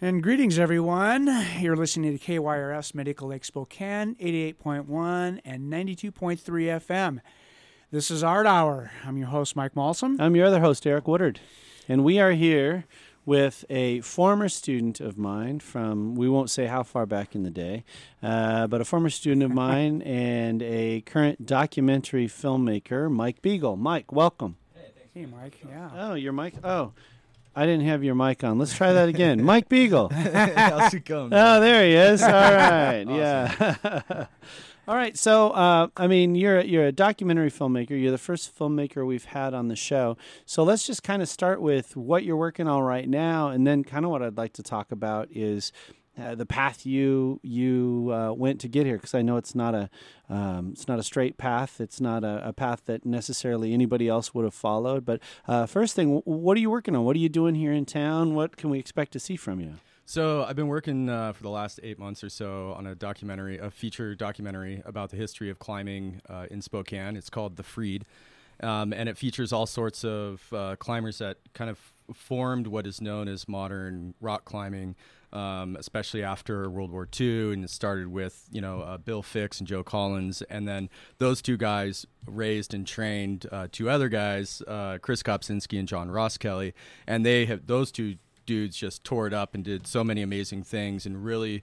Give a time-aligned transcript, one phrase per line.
[0.00, 1.26] And greetings, everyone.
[1.58, 7.20] You're listening to KYRS Medical Lake Spokane, 88.1 and 92.3 FM.
[7.90, 8.92] This is Art Hour.
[9.04, 10.20] I'm your host, Mike Malsom.
[10.20, 11.40] I'm your other host, Eric Woodard.
[11.88, 12.84] And we are here
[13.26, 17.50] with a former student of mine from, we won't say how far back in the
[17.50, 17.82] day,
[18.22, 23.76] uh, but a former student of mine and a current documentary filmmaker, Mike Beagle.
[23.76, 24.58] Mike, welcome.
[24.76, 25.58] Hey, thanks, Mike.
[25.68, 25.90] Yeah.
[25.92, 26.54] Oh, you're Mike.
[26.62, 26.92] Oh,
[27.58, 28.56] I didn't have your mic on.
[28.56, 29.42] Let's try that again.
[29.42, 30.10] Mike Beagle.
[30.12, 31.34] How's it going?
[31.34, 32.22] Oh, there he is.
[32.22, 33.04] All right.
[33.08, 34.26] Yeah.
[34.86, 35.18] All right.
[35.18, 38.00] So, uh, I mean, you're you're a documentary filmmaker.
[38.00, 40.16] You're the first filmmaker we've had on the show.
[40.46, 43.82] So let's just kind of start with what you're working on right now, and then
[43.82, 45.72] kind of what I'd like to talk about is.
[46.18, 49.74] Uh, the path you you uh, went to get here, because I know it's not
[49.74, 49.88] a
[50.28, 51.80] um, it's not a straight path.
[51.80, 55.04] It's not a, a, path that necessarily anybody else would have followed.
[55.04, 57.04] But uh, first thing, what are you working on?
[57.04, 58.34] What are you doing here in town?
[58.34, 59.74] What can we expect to see from you?
[60.06, 63.58] So I've been working uh, for the last eight months or so on a documentary,
[63.58, 67.16] a feature documentary about the history of climbing uh, in Spokane.
[67.16, 68.06] It's called The Freed,
[68.60, 71.78] um, and it features all sorts of climbers that kind of
[72.12, 74.96] formed what is known as modern rock climbing
[75.32, 79.58] um, especially after World War II, and it started with you know uh, Bill Fix
[79.58, 84.62] and Joe Collins, and then those two guys raised and trained uh, two other guys,
[84.66, 86.72] uh, Chris Kopczynski and John Roskelley,
[87.06, 88.16] and they have those two
[88.48, 91.62] dudes just tore it up and did so many amazing things and really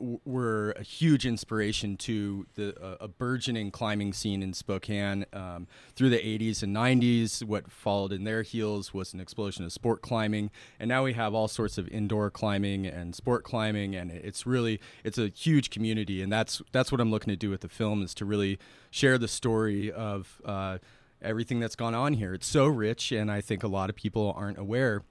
[0.00, 5.66] w- were a huge inspiration to the uh, a burgeoning climbing scene in Spokane um,
[5.94, 7.44] through the 80s and 90s.
[7.44, 11.34] What followed in their heels was an explosion of sport climbing, and now we have
[11.34, 16.22] all sorts of indoor climbing and sport climbing, and it's really it's a huge community,
[16.22, 18.58] and that's that's what I'm looking to do with the film is to really
[18.90, 20.40] share the story of.
[20.44, 20.78] Uh,
[21.24, 22.34] everything that's gone on here.
[22.34, 25.04] It's so rich, and I think a lot of people aren't aware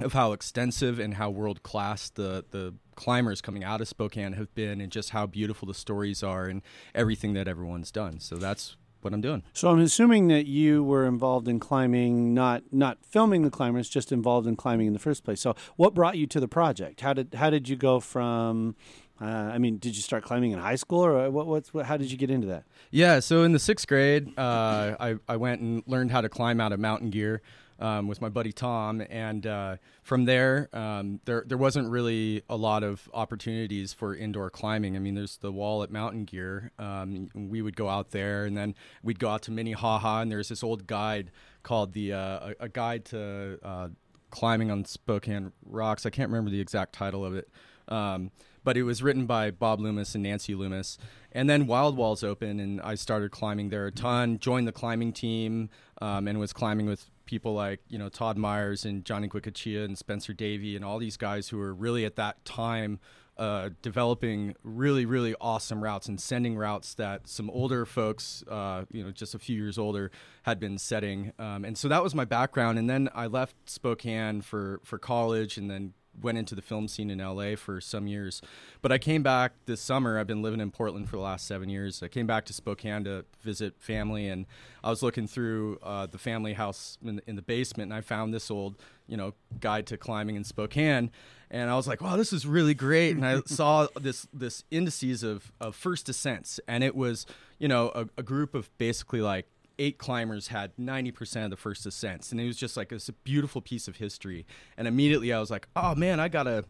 [0.00, 4.54] of how extensive and how world class the the climbers coming out of Spokane have
[4.54, 6.62] been, and just how beautiful the stories are, and
[6.94, 8.20] everything that everyone's done.
[8.20, 9.42] So that's what I'm doing.
[9.52, 14.10] So I'm assuming that you were involved in climbing, not not filming the climbers, just
[14.10, 15.40] involved in climbing in the first place.
[15.40, 17.00] So what brought you to the project?
[17.02, 18.74] How did how did you go from
[19.20, 21.96] uh, I mean, did you start climbing in high school, or what, what's what, how
[21.96, 22.64] did you get into that?
[22.90, 26.60] Yeah, so in the sixth grade, uh, I I went and learned how to climb
[26.60, 27.40] out of mountain gear
[27.84, 32.56] um, with my buddy Tom, and uh, from there, um, there there wasn't really a
[32.56, 34.96] lot of opportunities for indoor climbing.
[34.96, 36.72] I mean, there's the wall at Mountain Gear.
[36.78, 40.48] Um, we would go out there, and then we'd go out to Minnehaha, and there's
[40.48, 41.30] this old guide
[41.62, 43.88] called the uh, a, a, guide to uh,
[44.30, 46.06] climbing on Spokane rocks.
[46.06, 47.50] I can't remember the exact title of it.
[47.88, 48.30] Um,
[48.64, 50.96] but it was written by Bob Loomis and Nancy Loomis.
[51.32, 54.38] And then Wild Walls opened, and I started climbing there a ton.
[54.38, 55.68] Joined the climbing team,
[56.00, 59.96] um, and was climbing with people like you know Todd Myers and Johnny Guicachia and
[59.96, 63.00] Spencer Davey and all these guys who were really at that time
[63.36, 69.02] uh, developing really really awesome routes and sending routes that some older folks uh, you
[69.02, 70.10] know just a few years older
[70.44, 71.32] had been setting.
[71.38, 72.78] Um, and so that was my background.
[72.78, 77.10] And then I left Spokane for for college and then went into the film scene
[77.10, 78.40] in LA for some years.
[78.82, 80.18] But I came back this summer.
[80.18, 82.02] I've been living in Portland for the last seven years.
[82.02, 84.46] I came back to Spokane to visit family, and
[84.82, 88.32] I was looking through uh, the family house in, in, the basement, and I found
[88.32, 88.76] this old,
[89.06, 91.10] you know, guide to climbing in Spokane.
[91.50, 95.22] And I was like, "Wow, this is really great!" And I saw this this indices
[95.22, 97.26] of, of first ascents, and it was,
[97.58, 99.46] you know, a, a group of basically like
[99.78, 103.12] eight climbers had 90% of the first ascents and it was just like it's a
[103.12, 104.46] beautiful piece of history
[104.76, 106.64] and immediately i was like oh man i gotta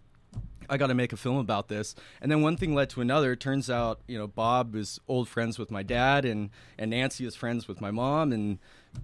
[0.68, 1.94] I got to make a film about this.
[2.20, 3.32] And then one thing led to another.
[3.32, 7.26] It turns out, you know, Bob is old friends with my dad, and and Nancy
[7.26, 8.58] is friends with my mom, and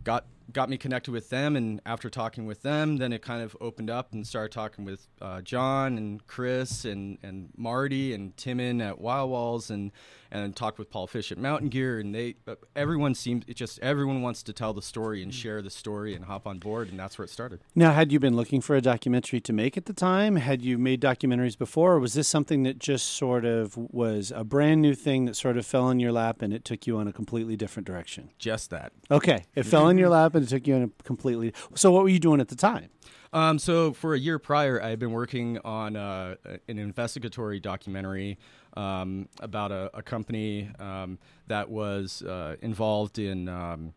[0.05, 1.57] got got me connected with them.
[1.57, 5.07] And after talking with them, then it kind of opened up and started talking with
[5.21, 9.93] uh, John and Chris and and Marty and Timon at Wild Walls, and
[10.31, 11.99] and talked with Paul Fish at Mountain Gear.
[11.99, 15.63] And they uh, everyone seems it just everyone wants to tell the story and share
[15.63, 17.61] the story and hop on board, and that's where it started.
[17.75, 20.37] Now, had you been looking for a documentary to make at the time?
[20.37, 24.45] Had you made documentaries before, or was this something that just sort of was a
[24.45, 27.09] brand new thing that sort of fell in your lap and it took you on
[27.09, 28.31] a completely different direction?
[28.39, 28.93] Just that.
[29.11, 31.53] Okay, it fell in your lap and it took you in a completely.
[31.75, 32.91] So, what were you doing at the time?
[33.33, 36.35] Um, so, for a year prior, I had been working on uh,
[36.69, 38.39] an investigatory documentary
[38.77, 41.19] um, about a, a company um,
[41.49, 43.93] that was uh, involved in um,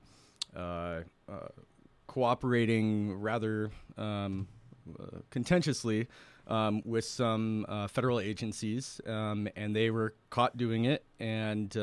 [0.55, 1.47] uh, uh,
[2.07, 4.47] cooperating rather um,
[4.99, 6.07] uh, contentiously
[6.47, 11.05] um, with some uh, federal agencies, um, and they were caught doing it.
[11.19, 11.75] And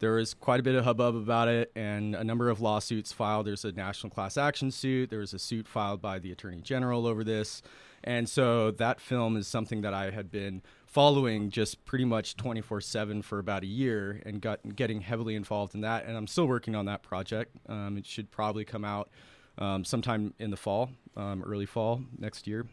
[0.00, 3.46] there was quite a bit of hubbub about it, and a number of lawsuits filed.
[3.46, 5.10] There's a national class action suit.
[5.10, 7.62] There was a suit filed by the attorney general over this,
[8.04, 12.80] And so that film is something that I had been following just pretty much 24
[12.80, 16.06] 7 for about a year and got getting heavily involved in that.
[16.06, 17.56] And I'm still working on that project.
[17.68, 19.10] Um, it should probably come out
[19.58, 22.66] um, sometime in the fall, um, early fall next year.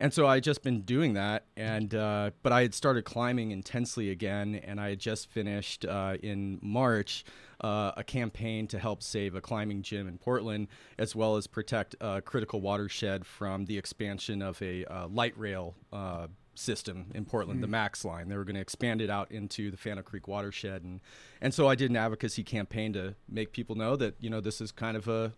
[0.00, 3.50] And so I had just been doing that, and uh, but I had started climbing
[3.50, 7.24] intensely again, and I had just finished uh, in March
[7.60, 10.68] uh, a campaign to help save a climbing gym in Portland,
[10.98, 15.74] as well as protect a critical watershed from the expansion of a uh, light rail
[15.92, 17.62] uh, system in Portland, mm.
[17.62, 18.28] the Max line.
[18.28, 21.00] They were going to expand it out into the Fanno Creek watershed, and
[21.40, 24.60] and so I did an advocacy campaign to make people know that you know this
[24.60, 25.32] is kind of a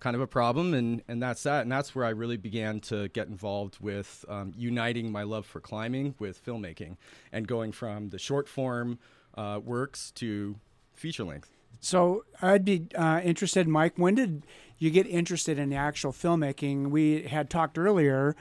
[0.00, 3.08] kind of a problem and and that's that and that's where I really began to
[3.08, 6.96] get involved with um, uniting my love for climbing with filmmaking
[7.32, 8.98] and going from the short form
[9.34, 10.56] uh, works to
[10.94, 11.50] feature length.
[11.80, 13.94] So I'd be uh, interested, Mike.
[13.96, 14.44] When did
[14.78, 16.90] you get interested in the actual filmmaking?
[16.90, 18.34] We had talked earlier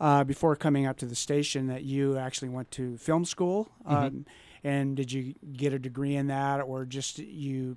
[0.00, 3.68] uh, before coming up to the station that you actually went to film school.
[3.84, 3.94] Mm-hmm.
[3.94, 4.26] Um,
[4.62, 7.76] and did you get a degree in that, or just you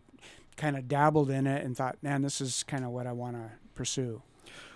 [0.57, 3.35] kind of dabbled in it and thought, man, this is kind of what I want
[3.35, 4.21] to pursue?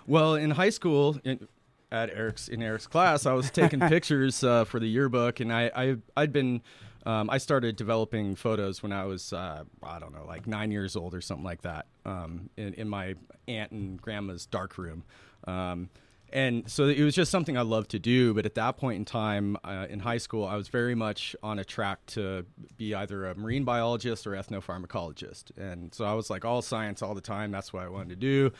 [0.06, 1.46] Well, in high school, in,
[1.90, 5.70] at Eric's in Eric's class, I was taking pictures uh, for the yearbook, and I,
[5.74, 6.62] I I'd been
[7.04, 10.96] um, I started developing photos when I was uh, I don't know like nine years
[10.96, 13.14] old or something like that um, in, in my
[13.48, 15.04] aunt and grandma's dark room.
[15.46, 15.90] Um,
[16.32, 18.34] and so it was just something I loved to do.
[18.34, 21.58] But at that point in time uh, in high school, I was very much on
[21.58, 22.46] a track to
[22.76, 25.56] be either a marine biologist or ethnopharmacologist.
[25.56, 27.50] And so I was like all science all the time.
[27.50, 28.52] That's what I wanted to do.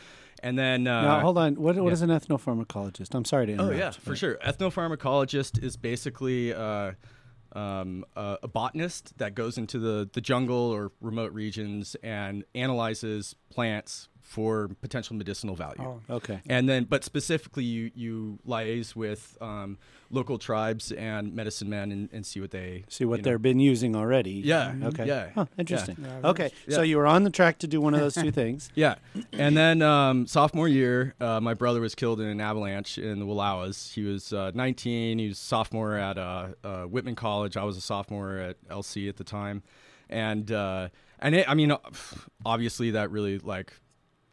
[0.43, 1.55] And then uh, now, hold on.
[1.55, 1.93] What, what yeah.
[1.93, 3.15] is an ethnopharmacologist?
[3.15, 3.75] I'm sorry to interrupt.
[3.75, 4.37] Oh yeah, for sure.
[4.45, 6.53] Ethnopharmacologist is basically.
[6.53, 6.93] Uh,
[7.55, 13.35] um, a, a, botanist that goes into the, the jungle or remote regions and analyzes
[13.51, 15.83] plants for potential medicinal value.
[15.83, 16.41] Oh, okay.
[16.49, 19.79] And then, but specifically, you you liaise with um,
[20.11, 23.97] local tribes and medicine men and, and see what they see what they've been using
[23.97, 24.33] already.
[24.33, 24.69] Yeah.
[24.69, 24.87] Mm-hmm.
[24.87, 25.07] Okay.
[25.07, 25.31] Yeah.
[25.35, 25.97] Huh, interesting.
[26.01, 26.31] Yeah.
[26.31, 26.51] Okay.
[26.67, 26.77] Yeah.
[26.77, 28.71] So you were on the track to do one of those two things.
[28.83, 28.95] Yeah.
[29.33, 33.25] And then um, sophomore year, uh, my brother was killed in an avalanche in the
[33.25, 33.93] Wallowas.
[33.93, 35.19] He was uh, 19.
[35.19, 37.57] He was sophomore at uh, uh Whitman College.
[37.57, 39.63] I was a sophomore at LC at the time,
[40.09, 41.75] and uh, and it, I mean,
[42.45, 43.73] obviously that really like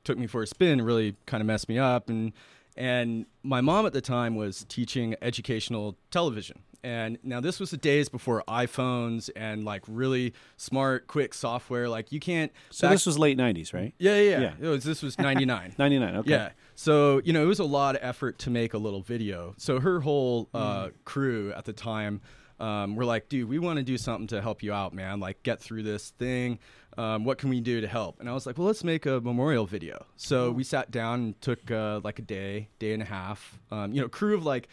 [0.10, 2.10] took me for a spin, really kind of messed me up.
[2.10, 2.34] And
[2.76, 6.60] and my mom at the time was teaching educational television.
[6.82, 11.90] And now this was the days before iPhones and like really smart, quick software.
[11.90, 12.52] Like you can't.
[12.70, 13.94] So back- this was late '90s, right?
[14.00, 14.54] Yeah, yeah, yeah.
[14.62, 14.70] yeah.
[14.70, 15.76] Was, this was '99.
[15.78, 16.16] '99.
[16.18, 16.30] Okay.
[16.30, 16.50] Yeah.
[16.76, 19.54] So you know it was a lot of effort to make a little video.
[19.58, 20.92] So her whole uh, mm.
[21.04, 22.22] crew at the time
[22.60, 25.20] um, were like, dude, we want to do something to help you out, man.
[25.20, 26.60] Like get through this thing
[27.00, 28.20] um, what can we do to help?
[28.20, 30.06] And I was like, well, let's make a memorial video.
[30.18, 33.58] So we sat down and took uh, like a day, day and a half.
[33.72, 34.68] Um, you know, crew of like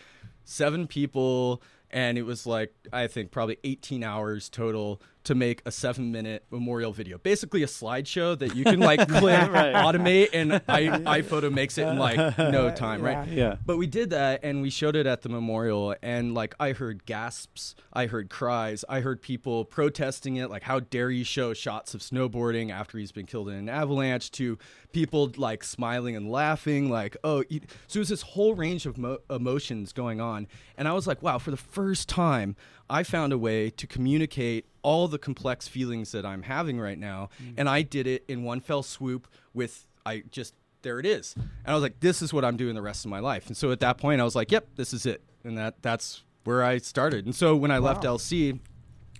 [0.44, 1.62] seven people,
[1.92, 6.44] and it was like I think probably 18 hours total to make a seven minute
[6.50, 7.18] memorial video.
[7.18, 9.74] Basically, a slideshow that you can like click, right.
[9.74, 10.82] automate, and I,
[11.20, 13.18] iPhoto makes it in like no time, yeah.
[13.18, 13.28] right?
[13.28, 13.56] Yeah.
[13.64, 17.04] But we did that and we showed it at the memorial, and like I heard
[17.06, 21.94] gasps, I heard cries, I heard people protesting it, like, how dare you show shots
[21.94, 24.58] of snowboarding after he's been killed in an avalanche, to
[24.92, 27.42] people like smiling and laughing, like, oh,
[27.86, 30.46] so it was this whole range of mo- emotions going on.
[30.76, 32.56] And I was like, wow, for the first time,
[32.88, 37.30] I found a way to communicate all the complex feelings that I'm having right now.
[37.42, 37.54] Mm.
[37.56, 41.34] And I did it in one fell swoop with, I just, there it is.
[41.36, 43.48] And I was like, this is what I'm doing the rest of my life.
[43.48, 45.22] And so at that point, I was like, yep, this is it.
[45.42, 47.24] And that that's where I started.
[47.24, 47.88] And so when I wow.
[47.88, 48.60] left LC,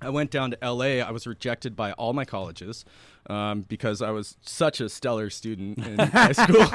[0.01, 1.03] I went down to LA.
[1.03, 2.85] I was rejected by all my colleges
[3.29, 6.67] um, because I was such a stellar student in high school.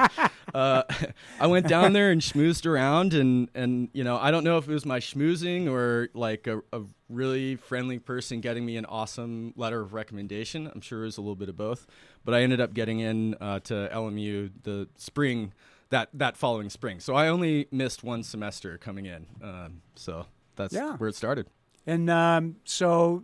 [0.54, 0.84] Uh,
[1.40, 4.68] I went down there and schmoozed around, and and you know I don't know if
[4.68, 9.54] it was my schmoozing or like a, a really friendly person getting me an awesome
[9.56, 10.70] letter of recommendation.
[10.74, 11.86] I'm sure it was a little bit of both,
[12.26, 15.54] but I ended up getting in uh, to LMU the spring
[15.90, 17.00] that that following spring.
[17.00, 19.28] So I only missed one semester coming in.
[19.44, 20.26] Um, so
[20.56, 20.96] that's yeah.
[20.98, 21.48] where it started.
[21.86, 23.24] And um, so,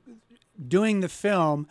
[0.68, 1.68] doing the film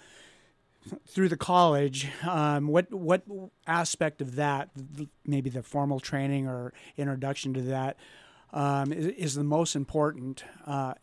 [1.06, 3.22] through the college, um, what what
[3.66, 4.70] aspect of that,
[5.26, 7.96] maybe the formal training or introduction to that,
[8.52, 10.94] um, is, is, the most important uh,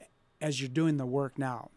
[0.42, 1.70] as you're doing the work now?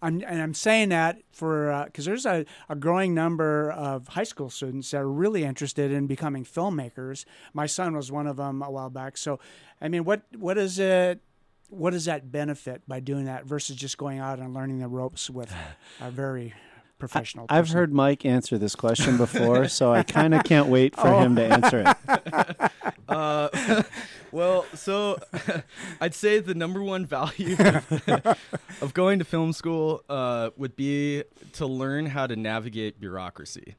[0.00, 4.24] I'm, and I'm saying that for because uh, there's a, a growing number of high
[4.24, 7.24] school students that are really interested in becoming filmmakers.
[7.52, 9.16] My son was one of them a while back.
[9.16, 9.40] So,
[9.80, 11.20] I mean, what what is it?
[11.68, 15.28] What does that benefit by doing that versus just going out and learning the ropes
[15.28, 15.52] with
[16.00, 16.54] a very
[16.98, 20.96] professional I, have heard Mike answer this question before, so I kind of can't wait
[20.96, 21.20] for oh.
[21.20, 22.70] him to answer it.
[23.08, 23.82] Uh,
[24.32, 25.18] well, so
[26.00, 28.38] I'd say the number one value of,
[28.82, 33.76] of going to film school uh, would be to learn how to navigate bureaucracy.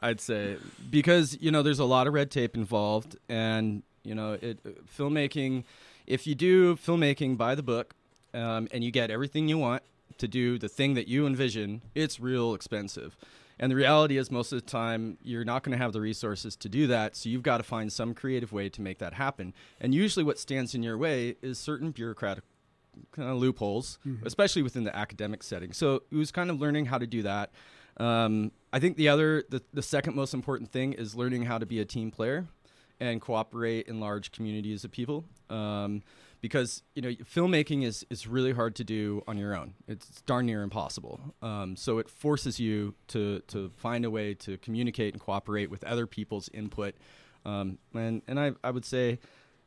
[0.00, 0.56] I'd say
[0.90, 4.58] because you know there's a lot of red tape involved, and you know it
[4.96, 5.64] filmmaking.
[6.06, 7.94] If you do filmmaking by the book,
[8.34, 9.82] um, and you get everything you want
[10.18, 13.16] to do the thing that you envision, it's real expensive.
[13.58, 16.56] And the reality is, most of the time, you're not going to have the resources
[16.56, 17.14] to do that.
[17.14, 19.54] So you've got to find some creative way to make that happen.
[19.80, 22.44] And usually, what stands in your way is certain bureaucratic
[23.12, 24.26] kind of loopholes, mm-hmm.
[24.26, 25.72] especially within the academic setting.
[25.72, 27.50] So it was kind of learning how to do that.
[27.98, 31.66] Um, I think the other, the, the second most important thing is learning how to
[31.66, 32.46] be a team player
[33.02, 35.24] and cooperate in large communities of people.
[35.50, 36.02] Um,
[36.40, 39.74] because you know filmmaking is is really hard to do on your own.
[39.86, 41.20] It's darn near impossible.
[41.40, 45.84] Um, so it forces you to to find a way to communicate and cooperate with
[45.84, 46.94] other people's input.
[47.44, 49.18] Um, and and I I would say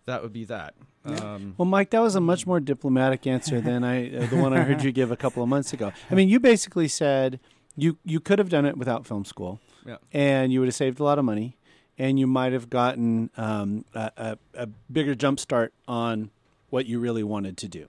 [0.05, 0.75] that would be that.
[1.05, 4.53] Um, well, Mike, that was a much more diplomatic answer than I uh, the one
[4.53, 5.93] I heard you give a couple of months ago.
[6.11, 7.39] I mean, you basically said
[7.77, 9.97] you you could have done it without film school, yeah.
[10.11, 11.57] and you would have saved a lot of money,
[11.97, 16.31] and you might have gotten um, a, a, a bigger jump start on
[16.69, 17.87] what you really wanted to do.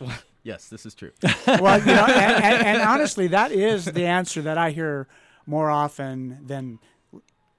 [0.42, 1.12] yes, this is true.
[1.46, 5.06] well, you know, and, and, and, honestly, that is the answer that I hear
[5.46, 6.78] more often than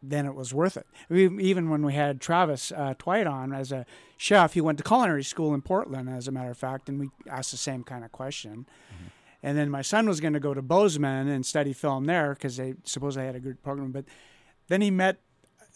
[0.08, 0.86] than it was worth it.
[1.10, 3.88] We, even when we had Travis uh, Twite on as a
[4.18, 7.10] chef, he went to culinary school in Portland, as a matter of fact, and we
[7.28, 8.68] asked the same kind of question.
[8.94, 9.08] Mm-hmm.
[9.42, 12.58] And then my son was going to go to Bozeman and study film there because
[12.58, 13.92] they suppose they had a good program.
[13.92, 14.06] But
[14.68, 15.18] then he met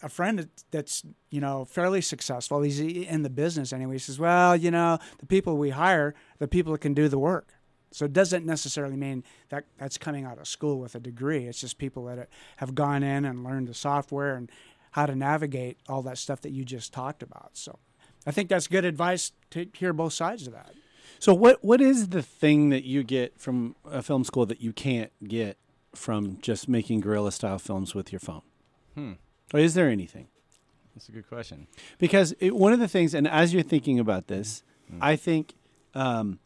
[0.02, 2.62] a friend that's you know fairly successful.
[2.62, 3.94] He's in the business anyway.
[3.94, 7.18] He says, "Well, you know, the people we hire, the people that can do the
[7.18, 7.54] work."
[7.92, 11.46] So it doesn't necessarily mean that that's coming out of school with a degree.
[11.46, 12.28] It's just people that
[12.58, 14.50] have gone in and learned the software and
[14.92, 17.50] how to navigate all that stuff that you just talked about.
[17.54, 17.78] So
[18.26, 20.72] I think that's good advice to hear both sides of that.
[21.18, 24.72] So what what is the thing that you get from a film school that you
[24.72, 25.58] can't get
[25.94, 28.42] from just making guerrilla style films with your phone?
[28.94, 29.12] Hmm.
[29.52, 30.28] Or is there anything?
[30.94, 31.66] That's a good question.
[31.98, 35.02] Because it, one of the things, and as you're thinking about this, mm-hmm.
[35.02, 35.54] I think
[35.94, 36.38] um,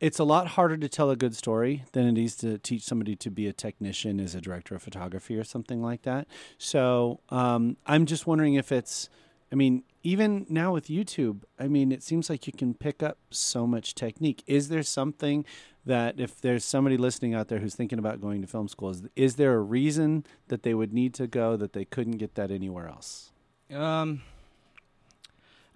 [0.00, 3.14] it's a lot harder to tell a good story than it is to teach somebody
[3.16, 6.26] to be a technician as a director of photography or something like that.
[6.58, 9.08] So um, I'm just wondering if it's,
[9.52, 13.18] I mean, even now with YouTube, I mean, it seems like you can pick up
[13.30, 14.42] so much technique.
[14.46, 15.44] Is there something
[15.84, 19.02] that if there's somebody listening out there who's thinking about going to film school, is,
[19.16, 22.50] is there a reason that they would need to go that they couldn't get that
[22.50, 23.32] anywhere else?
[23.72, 24.22] Um,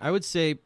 [0.00, 0.58] I would say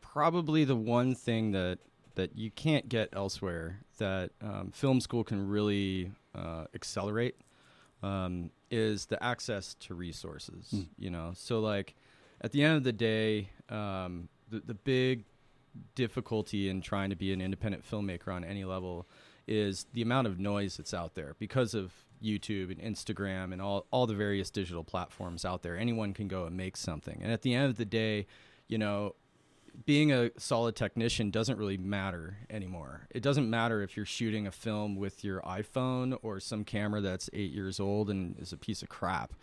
[0.00, 1.78] probably the one thing that
[2.14, 7.34] that you can't get elsewhere that um, film school can really uh, accelerate
[8.04, 10.68] um, is the access to resources.
[10.72, 10.86] Mm.
[10.96, 11.96] You know, so like
[12.44, 15.24] at the end of the day, um, the the big
[15.94, 19.08] difficulty in trying to be an independent filmmaker on any level
[19.48, 23.86] is the amount of noise that's out there because of YouTube and Instagram and all,
[23.90, 25.76] all the various digital platforms out there.
[25.76, 27.20] Anyone can go and make something.
[27.22, 28.26] And at the end of the day,
[28.68, 29.16] you know,
[29.84, 33.08] being a solid technician doesn't really matter anymore.
[33.10, 37.28] It doesn't matter if you're shooting a film with your iPhone or some camera that's
[37.32, 39.34] eight years old and is a piece of crap.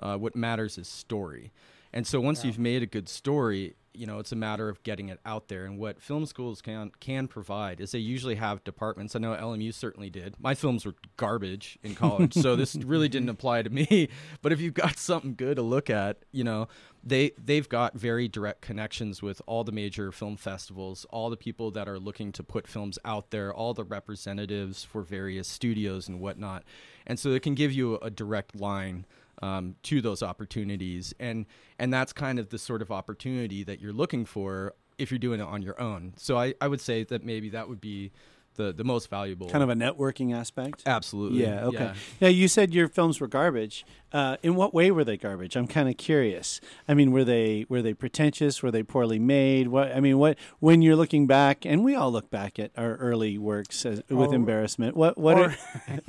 [0.00, 1.52] Uh, what matters is story.
[1.96, 2.48] And so once yeah.
[2.48, 5.64] you've made a good story, you know, it's a matter of getting it out there.
[5.64, 9.16] And what film schools can can provide is they usually have departments.
[9.16, 10.34] I know LMU certainly did.
[10.38, 14.10] My films were garbage in college, so this really didn't apply to me.
[14.42, 16.68] But if you've got something good to look at, you know,
[17.02, 21.70] they they've got very direct connections with all the major film festivals, all the people
[21.70, 26.20] that are looking to put films out there, all the representatives for various studios and
[26.20, 26.62] whatnot,
[27.06, 29.06] and so it can give you a direct line
[29.42, 31.46] um, to those opportunities, and
[31.78, 35.40] and that's kind of the sort of opportunity that you're looking for if you're doing
[35.40, 36.14] it on your own.
[36.16, 38.12] So I, I would say that maybe that would be
[38.56, 39.48] the the most valuable.
[39.48, 40.82] Kind of a networking aspect.
[40.86, 41.42] Absolutely.
[41.42, 41.66] Yeah.
[41.66, 41.78] Okay.
[41.78, 41.94] Yeah.
[42.20, 43.84] Now you said your films were garbage.
[44.12, 45.56] Uh, in what way were they garbage?
[45.56, 46.60] I'm kind of curious.
[46.88, 48.62] I mean, were they were they pretentious?
[48.62, 49.68] Were they poorly made?
[49.68, 52.94] What I mean, what when you're looking back, and we all look back at our
[52.96, 54.32] early works as, with oh.
[54.32, 54.96] embarrassment.
[54.96, 55.38] What what?
[55.38, 55.56] Or, are,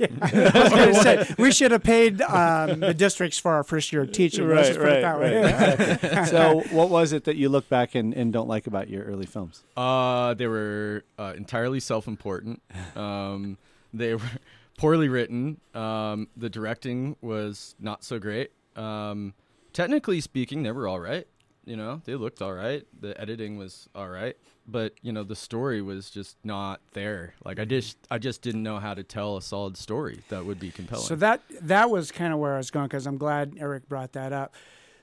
[0.00, 4.46] I say, we should have paid um, the districts for our first year of teaching.
[4.46, 4.76] Right.
[4.76, 5.04] right.
[5.04, 6.24] right.
[6.28, 9.26] so what was it that you look back and, and don't like about your early
[9.26, 9.64] films?
[9.76, 12.37] Uh, they were uh, entirely self-important.
[12.96, 13.58] Um,
[13.92, 14.20] they were
[14.78, 15.60] poorly written.
[15.74, 18.52] Um, the directing was not so great.
[18.76, 19.34] Um,
[19.72, 21.26] technically speaking, they were all right.
[21.64, 22.86] You know, they looked all right.
[22.98, 27.34] The editing was all right, but you know, the story was just not there.
[27.44, 30.58] Like I just, I just didn't know how to tell a solid story that would
[30.58, 31.04] be compelling.
[31.04, 34.12] So that that was kind of where I was going because I'm glad Eric brought
[34.12, 34.54] that up.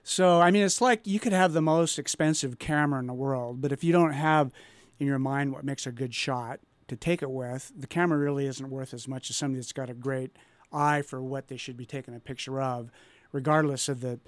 [0.03, 3.61] So I mean, it's like you could have the most expensive camera in the world,
[3.61, 4.51] but if you don't have
[4.99, 8.45] in your mind what makes a good shot to take it with, the camera really
[8.45, 10.35] isn't worth as much as somebody that's got a great
[10.71, 12.91] eye for what they should be taking a picture of,
[13.31, 14.19] regardless of the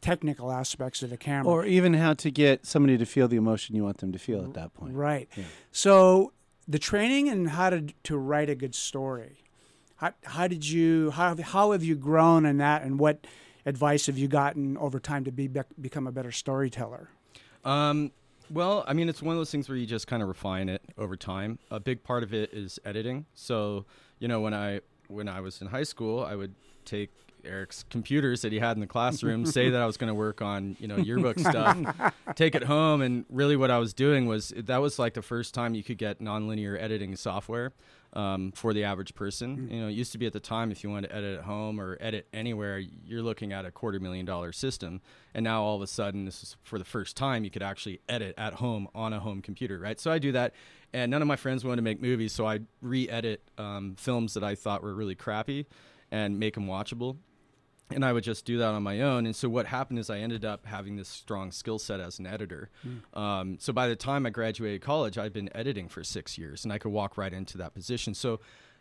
[0.00, 1.50] technical aspects of the camera.
[1.50, 4.44] Or even how to get somebody to feel the emotion you want them to feel
[4.44, 4.94] at that point.
[4.94, 5.28] Right.
[5.34, 5.44] Yeah.
[5.72, 6.32] So
[6.68, 9.38] the training and how to to write a good story.
[9.96, 13.26] How, how did you how how have you grown in that and what
[13.64, 15.48] advice have you gotten over time to be
[15.80, 17.08] become a better storyteller?
[17.64, 18.12] Um,
[18.50, 20.82] well, I mean, it's one of those things where you just kind of refine it
[20.98, 21.58] over time.
[21.70, 23.26] A big part of it is editing.
[23.34, 23.86] So,
[24.18, 27.10] you know, when I when I was in high school, I would take
[27.44, 30.40] Eric's computers that he had in the classroom, say that I was going to work
[30.40, 31.78] on, you know, yearbook stuff,
[32.34, 35.54] take it home, and really what I was doing was that was like the first
[35.54, 37.72] time you could get nonlinear editing software
[38.14, 39.56] um, for the average person.
[39.56, 39.74] Mm-hmm.
[39.74, 41.44] You know, it used to be at the time if you wanted to edit at
[41.44, 45.00] home or edit anywhere, you're looking at a quarter million dollar system,
[45.34, 48.00] and now all of a sudden, this is for the first time you could actually
[48.08, 49.98] edit at home on a home computer, right?
[50.00, 50.54] So I do that,
[50.92, 54.44] and none of my friends wanted to make movies, so I re-edit um, films that
[54.44, 55.66] I thought were really crappy
[56.10, 57.16] and make them watchable
[57.94, 59.26] and I would just do that on my own.
[59.26, 62.26] And so what happened is I ended up having this strong skill set as an
[62.26, 62.70] editor.
[62.86, 63.18] Mm.
[63.18, 66.72] Um, so by the time I graduated college, I'd been editing for six years, and
[66.72, 68.14] I could walk right into that position.
[68.14, 68.40] So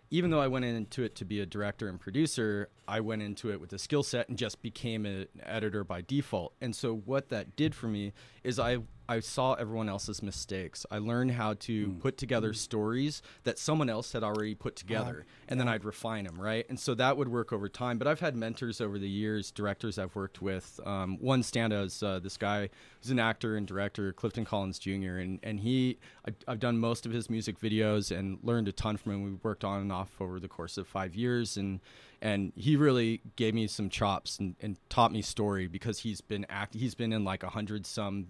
[0.10, 3.52] even though I went into it to be a director and producer, I went into
[3.52, 6.54] it with a skill set and just became an editor by default.
[6.62, 8.80] And so what that did for me is I
[9.14, 10.88] I saw everyone else's mistakes.
[10.90, 12.00] I learned how to mm.
[12.00, 12.56] put together mm.
[12.56, 15.66] stories that someone else had already put together, uh, and yeah.
[15.66, 16.66] then I'd refine them, right?
[16.68, 18.00] And so that would work over time.
[18.00, 20.80] But I've had mentors over the years, directors I've worked with.
[20.84, 25.18] Um, one standout is uh, this guy who's an actor and director, Clifton Collins Jr.,
[25.18, 28.98] and and he I, I've done most of his music videos and learned a ton
[28.98, 29.24] from him.
[29.24, 31.82] We worked on and off over the course of five years, and
[32.24, 36.46] and he really gave me some chops and, and taught me story because he's been
[36.50, 38.28] act he's been in like a hundred some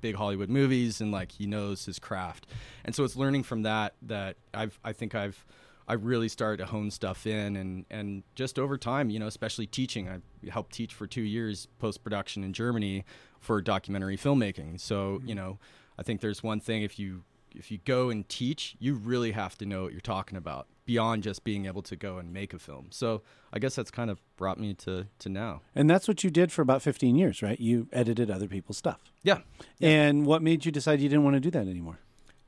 [0.00, 2.46] big Hollywood movies and like he knows his craft.
[2.84, 5.44] And so it's learning from that that I've I think I've
[5.88, 9.66] I really started to hone stuff in and and just over time, you know, especially
[9.66, 10.08] teaching.
[10.08, 13.04] I helped teach for 2 years post production in Germany
[13.40, 14.78] for documentary filmmaking.
[14.78, 15.28] So, mm-hmm.
[15.28, 15.58] you know,
[15.98, 17.24] I think there's one thing if you
[17.56, 21.22] if you go and teach, you really have to know what you're talking about beyond
[21.22, 22.86] just being able to go and make a film.
[22.90, 25.62] So I guess that's kind of brought me to to now.
[25.74, 27.58] And that's what you did for about 15 years, right?
[27.58, 29.12] You edited other people's stuff.
[29.22, 29.38] Yeah.
[29.78, 29.88] yeah.
[29.90, 31.98] And what made you decide you didn't want to do that anymore?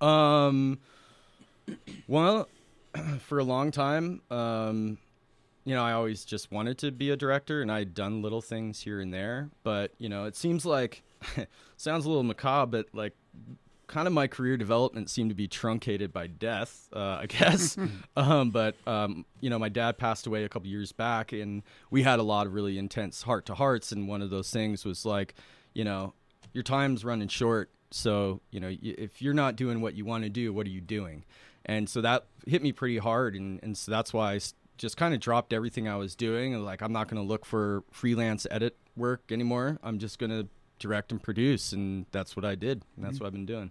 [0.00, 0.80] Um
[2.06, 2.48] well,
[3.20, 4.98] for a long time, um
[5.66, 8.82] you know, I always just wanted to be a director and I'd done little things
[8.82, 11.02] here and there, but you know, it seems like
[11.76, 13.14] sounds a little macabre, but like
[13.94, 17.78] kind of my career development seemed to be truncated by death, uh, I guess.
[18.16, 22.02] um, but um, you know, my dad passed away a couple years back, and we
[22.02, 23.92] had a lot of really intense heart to hearts.
[23.92, 25.34] And one of those things was like,
[25.74, 26.12] you know,
[26.52, 30.30] your time's running short, so you know, if you're not doing what you want to
[30.30, 31.24] do, what are you doing?
[31.64, 34.40] And so that hit me pretty hard, and and so that's why I
[34.76, 36.60] just kind of dropped everything I was doing.
[36.64, 39.78] Like, I'm not going to look for freelance edit work anymore.
[39.84, 40.48] I'm just going to
[40.80, 42.82] direct and produce, and that's what I did.
[42.96, 43.24] And that's mm-hmm.
[43.24, 43.70] what I've been doing.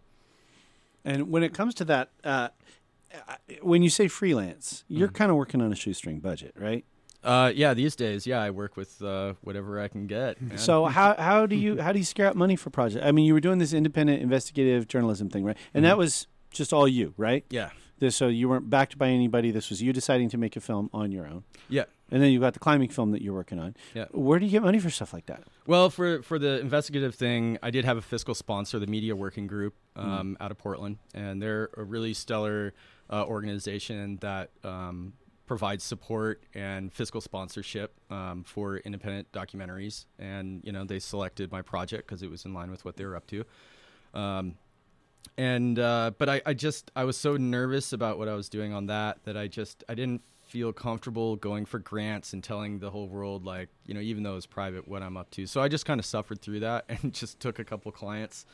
[1.05, 2.49] And when it comes to that, uh,
[3.61, 5.13] when you say freelance, you're mm.
[5.13, 6.85] kind of working on a shoestring budget, right?
[7.23, 10.41] Uh, yeah, these days, yeah, I work with uh, whatever I can get.
[10.41, 10.57] Man.
[10.57, 13.05] So how how do you how do you scare out money for projects?
[13.05, 15.57] I mean, you were doing this independent investigative journalism thing, right?
[15.73, 15.89] And mm-hmm.
[15.89, 17.45] that was just all you, right?
[17.49, 17.69] Yeah.
[17.99, 19.51] This, so you weren't backed by anybody.
[19.51, 21.43] This was you deciding to make a film on your own.
[21.69, 21.83] Yeah.
[22.11, 23.75] And then you got the climbing film that you're working on.
[23.93, 24.05] Yeah.
[24.11, 25.43] Where do you get money for stuff like that?
[25.65, 29.47] Well, for for the investigative thing, I did have a fiscal sponsor, the Media Working
[29.47, 29.82] Group, mm-hmm.
[29.95, 30.43] Um, mm.
[30.43, 32.73] out of Portland, and they're a really stellar
[33.09, 35.13] uh, organization that um,
[35.45, 40.05] provides support and fiscal sponsorship um, for independent documentaries.
[40.17, 43.05] And you know, they selected my project because it was in line with what they
[43.05, 43.43] were up to.
[44.13, 44.55] Um,
[45.37, 48.73] and uh, but I, I just I was so nervous about what I was doing
[48.73, 52.89] on that that I just I didn't feel comfortable going for grants and telling the
[52.89, 55.47] whole world like you know even though it's private what I'm up to.
[55.47, 58.45] So I just kind of suffered through that and just took a couple clients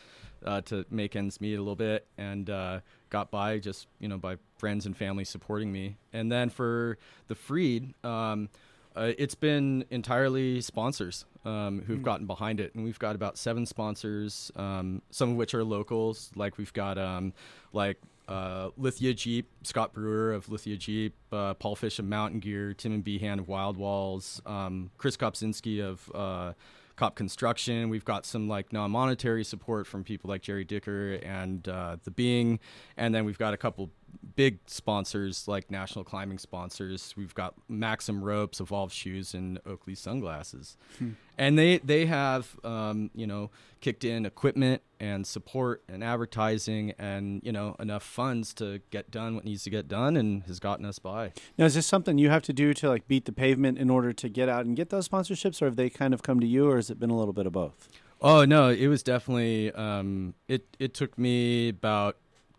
[0.45, 4.17] uh, to make ends meet a little bit and uh, got by just you know
[4.17, 5.97] by friends and family supporting me.
[6.13, 6.97] And then for
[7.27, 7.93] the Freed.
[8.03, 8.49] Um,
[8.95, 12.03] uh, it's been entirely sponsors um, who've mm.
[12.03, 16.31] gotten behind it, and we've got about seven sponsors, um, some of which are locals.
[16.35, 17.33] Like we've got um,
[17.71, 17.97] like
[18.27, 22.93] uh, Lithia Jeep, Scott Brewer of Lithia Jeep, uh, Paul Fish of Mountain Gear, Tim
[22.93, 26.53] and Behan of Wild Walls, um, Chris Kopczynski of uh,
[26.99, 27.87] Cop Construction.
[27.87, 32.59] We've got some like non-monetary support from people like Jerry Dicker and uh, the Bing,
[32.97, 33.89] and then we've got a couple
[34.35, 37.13] big sponsors like national climbing sponsors.
[37.17, 41.11] We've got Maxim ropes, Evolv shoes, and Oakley sunglasses, Hmm.
[41.37, 47.41] and they they have um, you know kicked in equipment and support and advertising and
[47.43, 50.85] you know enough funds to get done what needs to get done, and has gotten
[50.85, 51.33] us by.
[51.57, 54.13] Now, is this something you have to do to like beat the pavement in order
[54.13, 56.69] to get out and get those sponsorships, or have they kind of come to you,
[56.69, 57.89] or has it been a little bit of both?
[58.21, 60.65] Oh no, it was definitely um, it.
[60.79, 62.17] It took me about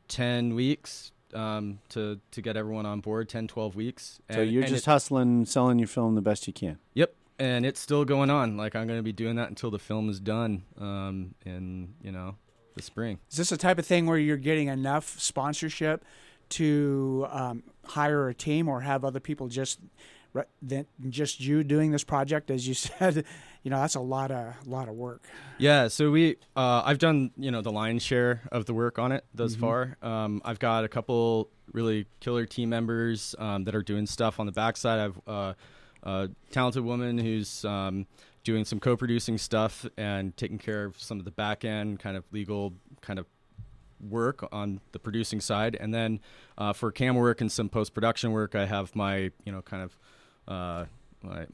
[0.09, 3.29] ten weeks um, to to get everyone on board.
[3.29, 4.21] 10, 12 weeks.
[4.31, 6.79] so you're and just it- hustling, selling your film the best you can.
[6.95, 8.57] yep, and it's still going on.
[8.57, 12.13] Like I'm going to be doing that until the film is done um, in you
[12.13, 12.37] know
[12.75, 13.19] the spring.
[13.31, 16.05] Is this the type of thing where you're getting enough sponsorship
[16.51, 19.89] to um, hire a team or have other people just re-
[20.63, 22.51] than just you doing this project?
[22.51, 23.25] As you said,
[23.63, 25.25] you know that's a lot of lot of work.
[25.59, 29.13] Yeah, so we uh, I've done you know the lion's share of the work on
[29.13, 29.97] it thus far.
[30.03, 34.47] Um, I've got a couple really killer team members um, that are doing stuff on
[34.47, 34.99] the backside.
[34.99, 35.55] I've uh,
[36.03, 38.07] a talented woman who's um,
[38.43, 42.25] doing some co-producing stuff and taking care of some of the back end kind of
[42.33, 43.27] legal kind of
[44.01, 46.21] work on the producing side, and then
[46.57, 49.83] uh, for camera work and some post production work, I have my you know kind
[49.83, 49.99] of
[50.51, 50.85] uh,
[51.23, 51.47] my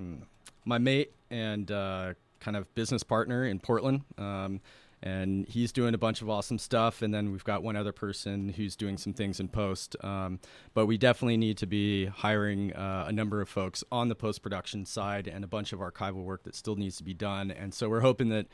[0.00, 0.18] mm,
[0.64, 4.02] my mate and uh, kind of business partner in Portland.
[4.18, 4.60] Um,
[5.02, 7.02] and he's doing a bunch of awesome stuff.
[7.02, 9.96] And then we've got one other person who's doing some things in post.
[10.02, 10.40] Um,
[10.72, 14.42] but we definitely need to be hiring uh, a number of folks on the post
[14.42, 17.50] production side and a bunch of archival work that still needs to be done.
[17.50, 18.46] And so we're hoping that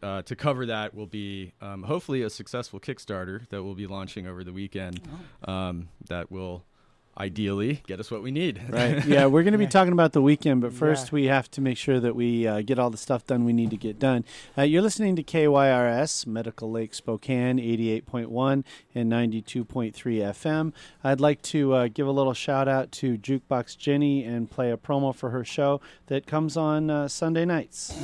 [0.00, 4.28] uh, to cover that will be um, hopefully a successful Kickstarter that we'll be launching
[4.28, 5.00] over the weekend
[5.48, 6.64] um, that will
[7.18, 8.60] ideally get us what we need.
[8.68, 9.04] Right.
[9.06, 9.70] yeah, we're going to be Yeah.
[9.70, 11.14] talking about the weekend, but first Yeah.
[11.14, 13.70] we have to make sure that we uh, get all the stuff done we need
[13.70, 14.24] to get done.
[14.58, 20.72] Uh, you're listening to KYRS, Medical Lake Spokane, 88.1 and 92.3 FM.
[21.02, 24.76] I'd like to uh, give a little shout out to Jukebox Jenny and play a
[24.76, 27.94] promo for her show that comes on uh, Sunday nights.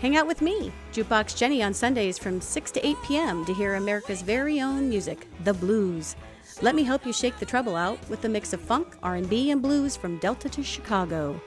[0.00, 3.44] Hang out with me, Jukebox Jenny, on Sundays from 6 to 8 p.m.
[3.44, 6.14] to hear America's very own music, the blues.
[6.62, 9.60] Let me help you shake the trouble out with a mix of funk, R&B, and
[9.60, 11.40] blues from Delta to Chicago.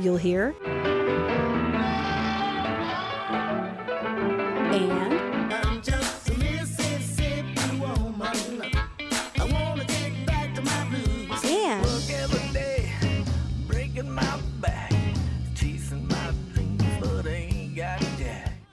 [0.00, 0.52] You'll hear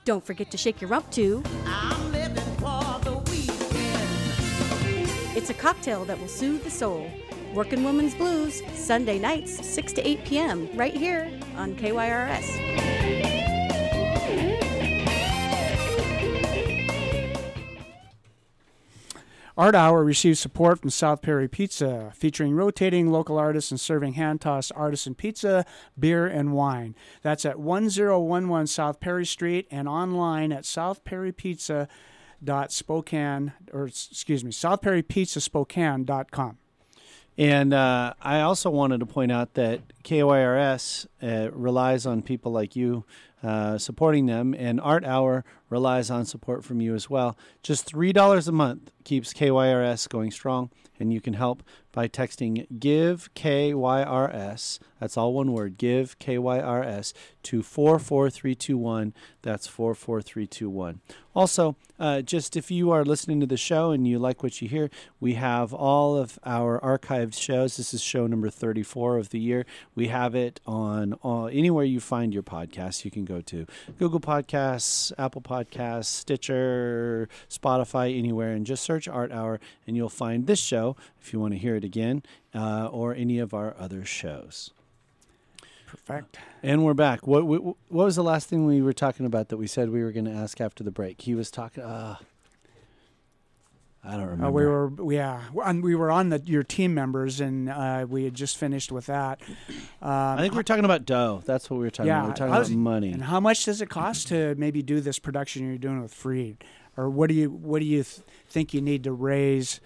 [0.10, 1.43] don't forget to shake your rump too.
[1.67, 3.78] I'm living for the weekend.
[5.38, 7.08] It's a cocktail that will soothe the soul.
[7.54, 12.69] Working Woman's Blues, Sunday nights, 6 to 8 p.m., right here on KYRS.
[19.60, 24.39] Art Hour receives support from South Perry Pizza, featuring rotating local artists and serving hand
[24.39, 25.65] tossed artisan pizza,
[26.00, 26.95] beer, and wine.
[27.24, 35.04] That's at 1011 South Perry Street and online at southperrypizza.spokane, or excuse me, South Perry
[35.04, 36.58] Pizza southperrypizzaspokane.com.
[37.38, 42.78] And uh, I also wanted to point out that KYRS uh, relies on people like
[42.78, 43.04] you
[43.43, 47.38] uh, supporting them, and Art Hour relies on support from you as well.
[47.64, 53.30] Just $3 a month keeps KYRS going strong, and you can help by texting GIVE
[53.36, 54.80] KYRS.
[55.00, 59.14] That's all one word, GIVE KYRS to 44321.
[59.42, 61.00] That's 44321.
[61.36, 64.68] Also, uh, just if you are listening to the show and you like what you
[64.68, 67.78] hear, we have all of our archived shows.
[67.78, 69.66] This is show number 34 of the year.
[69.96, 73.06] We have it on uh, anywhere you find your podcasts.
[73.06, 73.66] You can go to
[73.98, 75.59] Google Podcasts, Apple Podcasts,
[76.08, 81.39] Stitcher, Spotify, anywhere, and just search Art Hour, and you'll find this show if you
[81.39, 84.72] want to hear it again uh, or any of our other shows.
[85.88, 86.38] Perfect.
[86.62, 87.26] And we're back.
[87.26, 90.04] What, what what was the last thing we were talking about that we said we
[90.04, 91.22] were going to ask after the break?
[91.22, 91.84] He was talking.
[91.84, 92.17] Uh,
[94.04, 94.46] I don't remember.
[94.46, 98.24] Uh, we were, yeah, and we were on the your team members, and uh, we
[98.24, 99.42] had just finished with that.
[100.02, 101.44] Um, I think we are talking about dough.
[101.46, 102.30] That's what we were talking Yeah, about.
[102.30, 103.12] We're talking was- about money.
[103.12, 106.64] And how much does it cost to maybe do this production you're doing with Freed,
[106.96, 109.82] or what do you what do you th- think you need to raise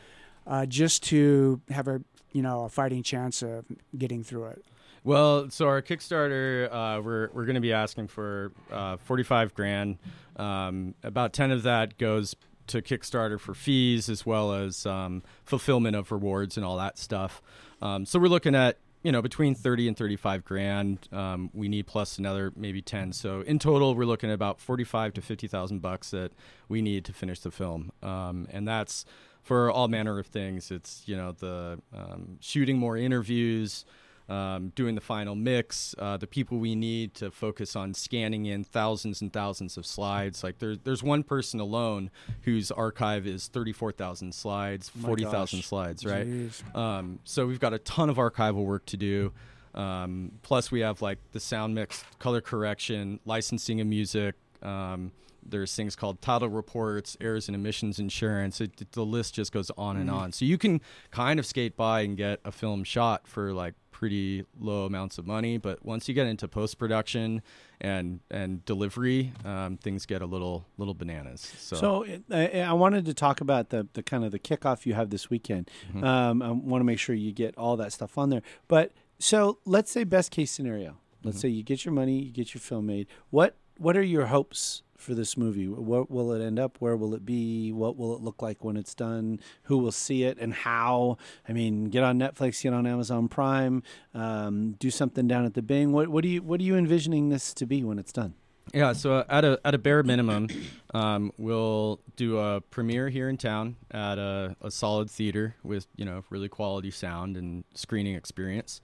[0.45, 2.01] uh, just to have a
[2.33, 3.65] you know a fighting chance of
[3.97, 4.63] getting through it?
[5.03, 9.53] Well, so our Kickstarter, uh, we're we're going to be asking for uh, forty five
[9.55, 9.97] grand.
[10.35, 12.35] Um, about ten of that goes
[12.67, 17.41] to Kickstarter for fees as well as um, fulfillment of rewards and all that stuff.
[17.81, 21.07] Um, so we're looking at you know between 30 and 35 grand.
[21.11, 25.13] Um, we need plus another maybe 10 so in total we're looking at about 45
[25.15, 26.31] to 50 thousand bucks that
[26.69, 27.91] we need to finish the film.
[28.01, 29.05] Um, and that's
[29.41, 30.71] for all manner of things.
[30.71, 33.85] It's you know the um, shooting more interviews
[34.29, 38.63] um, doing the final mix, uh, the people we need to focus on scanning in
[38.63, 40.43] thousands and thousands of slides.
[40.43, 42.09] Like there, there's one person alone
[42.43, 46.25] whose archive is 34,000 slides, 40,000 slides, right?
[46.73, 49.33] Um, so we've got a ton of archival work to do.
[49.75, 54.35] Um, plus, we have like the sound mix, color correction, licensing of music.
[54.61, 55.11] Um,
[55.45, 58.61] there's things called title reports, errors and omissions insurance.
[58.61, 60.31] It, the list just goes on and on.
[60.31, 60.79] So you can
[61.11, 65.25] kind of skate by and get a film shot for like pretty low amounts of
[65.25, 67.41] money, but once you get into post production
[67.79, 71.53] and and delivery, um, things get a little little bananas.
[71.57, 74.85] So, So it- I, I wanted to talk about the, the kind of the kickoff
[74.85, 75.71] you have this weekend.
[75.87, 76.03] Mm-hmm.
[76.03, 78.41] Um, I want to make sure you get all that stuff on there.
[78.67, 80.97] But so let's say best case scenario.
[81.23, 81.41] Let's Mm-hmm.
[81.41, 83.07] say you get your money, you get your film made.
[83.29, 85.67] What what are your hopes for this movie?
[85.67, 86.77] What will it end up?
[86.79, 87.71] Where will it be?
[87.71, 89.39] What will it look like when it's done?
[89.63, 91.17] Who will see it and how?
[91.47, 93.83] I mean, get on Netflix, get on Amazon Prime,
[94.13, 95.91] um, do something down at the Bing.
[95.91, 98.35] What what do you what are you envisioning this to be when it's done?
[98.73, 100.47] Yeah, so uh, at a at a bare minimum,
[100.93, 106.05] um, we'll do a premiere here in town at a, a solid theater with you
[106.05, 108.79] know really quality sound and screening experience,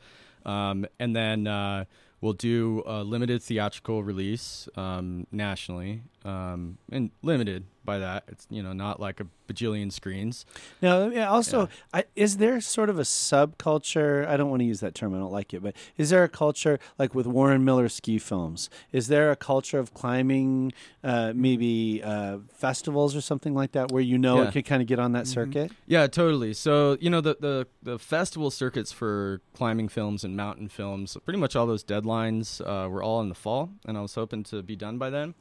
[0.45, 1.85] um, and then uh,
[2.21, 8.61] we'll do a limited theatrical release um, nationally, um, and limited by that it's you
[8.65, 10.45] know not like a bajillion screens.
[10.79, 11.57] Now, yeah, also,
[11.97, 14.27] I, is there sort of a subculture?
[14.27, 15.13] I don't want to use that term.
[15.15, 15.61] I don't like it.
[15.63, 18.69] But is there a culture like with Warren Miller ski films?
[18.91, 20.71] Is there a culture of climbing,
[21.03, 24.47] uh, maybe uh, festivals or something like that, where you know Yeah.
[24.49, 25.71] it could kind of get on that circuit?
[25.87, 26.53] Yeah, totally.
[26.53, 31.39] So you know the, the the festival circuits for climbing films and mountain films, pretty
[31.39, 34.61] much all those deadlines uh, were all in the fall, and I was hoping to
[34.61, 35.33] be done by then.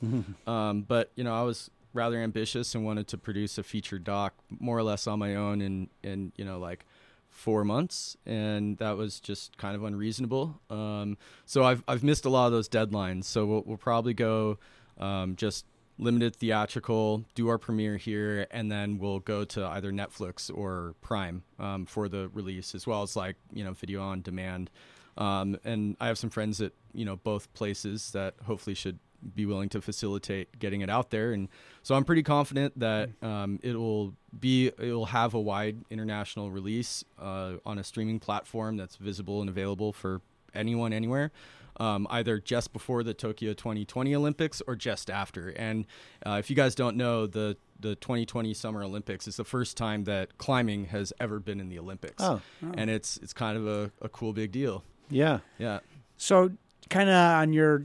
[0.46, 4.35] Um, but you know, I was rather ambitious and wanted to produce a feature doc
[4.59, 6.85] more or less on my own in in you know like
[7.31, 10.61] four months, and that was just kind of unreasonable.
[10.70, 13.24] Um, so I've I've missed a lot of those deadlines.
[13.24, 14.59] So we'll, we'll probably go
[14.98, 15.64] um, just
[15.98, 21.42] limited theatrical, do our premiere here, and then we'll go to either Netflix or Prime
[21.59, 24.70] um, for the release, as well as like you know video on demand.
[25.16, 28.98] Um, and I have some friends at you know both places that hopefully should
[29.35, 31.48] be willing to facilitate getting it out there, and
[31.83, 36.50] so I'm pretty confident that um, it will be it will have a wide international
[36.50, 40.20] release uh, on a streaming platform that's visible and available for
[40.54, 41.33] anyone anywhere.
[41.81, 45.50] Um, either just before the Tokyo 2020 Olympics or just after.
[45.50, 45.87] And
[46.26, 50.02] uh, if you guys don't know, the the 2020 Summer Olympics is the first time
[50.04, 52.40] that climbing has ever been in the Olympics, Oh.
[52.74, 54.83] and it's it's kind of a, a cool big deal.
[55.09, 55.38] Yeah.
[55.59, 55.78] Yeah.
[56.16, 56.50] So,
[56.90, 57.85] kind of on your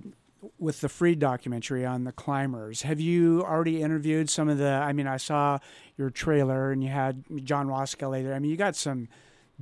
[0.59, 4.69] with the free documentary on the climbers, have you already interviewed some of the?
[4.69, 5.59] I mean, I saw
[5.97, 8.33] your trailer and you had John Roskelley there.
[8.33, 9.07] I mean, you got some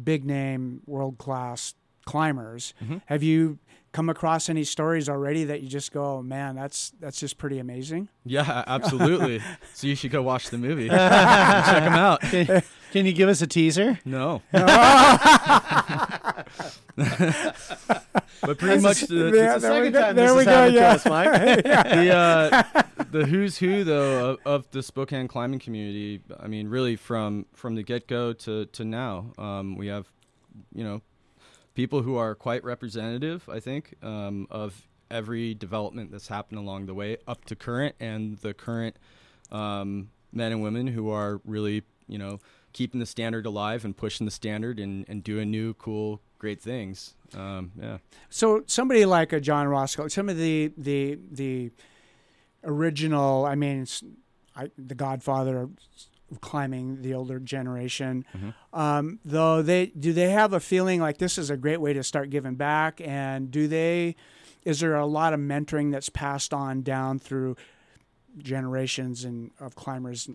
[0.01, 2.73] big name, world class climbers.
[2.83, 2.97] Mm-hmm.
[3.05, 3.59] Have you
[3.91, 7.59] come across any stories already that you just go, oh, man, that's that's just pretty
[7.59, 8.09] amazing?
[8.25, 9.41] Yeah, absolutely.
[9.73, 10.87] so you should go watch the movie.
[10.89, 12.21] Check them out.
[12.21, 13.99] Can, can you give us a teaser?
[14.05, 14.41] No.
[18.41, 20.51] but pretty much the, Yeah, the- there we second time There this we has go.
[20.51, 21.63] happened to us, Mike.
[21.63, 26.21] the uh, the who's who though of, of the Spokane climbing community.
[26.39, 30.07] I mean, really from from the get go to to now, um, we have
[30.73, 31.01] you know
[31.73, 33.47] people who are quite representative.
[33.49, 38.37] I think um, of every development that's happened along the way up to current and
[38.37, 38.95] the current
[39.51, 42.39] um, men and women who are really you know
[42.73, 47.13] keeping the standard alive and pushing the standard and, and doing new cool great things.
[47.37, 47.99] Um, yeah.
[48.31, 51.69] So somebody like a John Roscoe, some of the the the
[52.63, 53.85] original, I mean,
[54.55, 55.69] I, the Godfather
[56.31, 58.25] of climbing the older generation.
[58.73, 62.03] Um, though they do they have a feeling like this is a great way to
[62.03, 64.15] start giving back, and do they?
[64.65, 67.55] Is there a lot of mentoring that's passed on down through
[68.39, 70.27] generations and of climbers,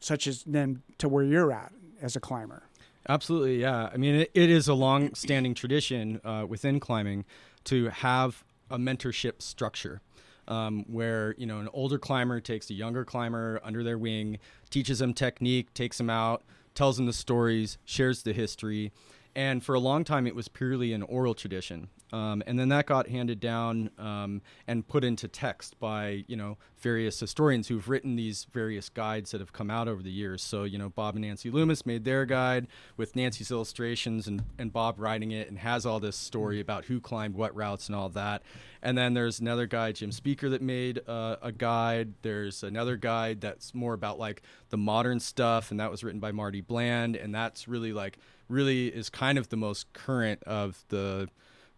[0.00, 2.64] such as then to where you're at as a climber?
[3.08, 3.90] Absolutely, yeah.
[3.92, 7.24] I mean, it, it is a long-standing tradition uh, within climbing
[7.64, 10.00] to have a mentorship structure,
[10.48, 14.38] um, where you know an older climber takes a younger climber under their wing,
[14.70, 16.42] teaches them technique, takes them out,
[16.74, 18.90] tells them the stories, shares the history,
[19.34, 21.88] and for a long time it was purely an oral tradition.
[22.14, 26.58] Um, and then that got handed down um, and put into text by you know
[26.78, 30.40] various historians who've written these various guides that have come out over the years.
[30.40, 34.72] So you know Bob and Nancy Loomis made their guide with Nancy's illustrations and, and
[34.72, 38.10] Bob writing it and has all this story about who climbed what routes and all
[38.10, 38.42] that.
[38.80, 42.14] And then there's another guy, Jim Speaker, that made uh, a guide.
[42.22, 46.30] There's another guide that's more about like the modern stuff, and that was written by
[46.30, 51.28] Marty Bland, and that's really like really is kind of the most current of the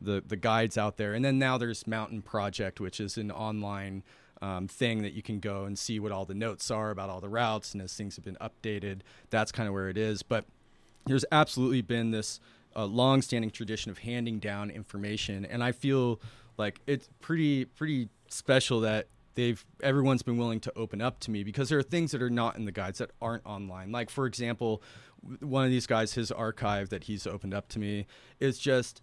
[0.01, 1.15] the the guides out there.
[1.15, 4.03] And then now there's Mountain Project, which is an online
[4.43, 7.21] um, thing that you can go and see what all the notes are about all
[7.21, 10.23] the routes, and as things have been updated, that's kind of where it is.
[10.23, 10.45] But
[11.07, 12.41] there's absolutely been this
[12.75, 16.21] uh, long-standing tradition of handing down information, and I feel
[16.59, 21.43] like it's pretty pretty special that they've everyone's been willing to open up to me
[21.45, 23.93] because there are things that are not in the guides that aren't online.
[23.93, 24.83] Like for example,
[25.41, 28.07] one of these guys, his archive that he's opened up to me
[28.39, 29.01] is just.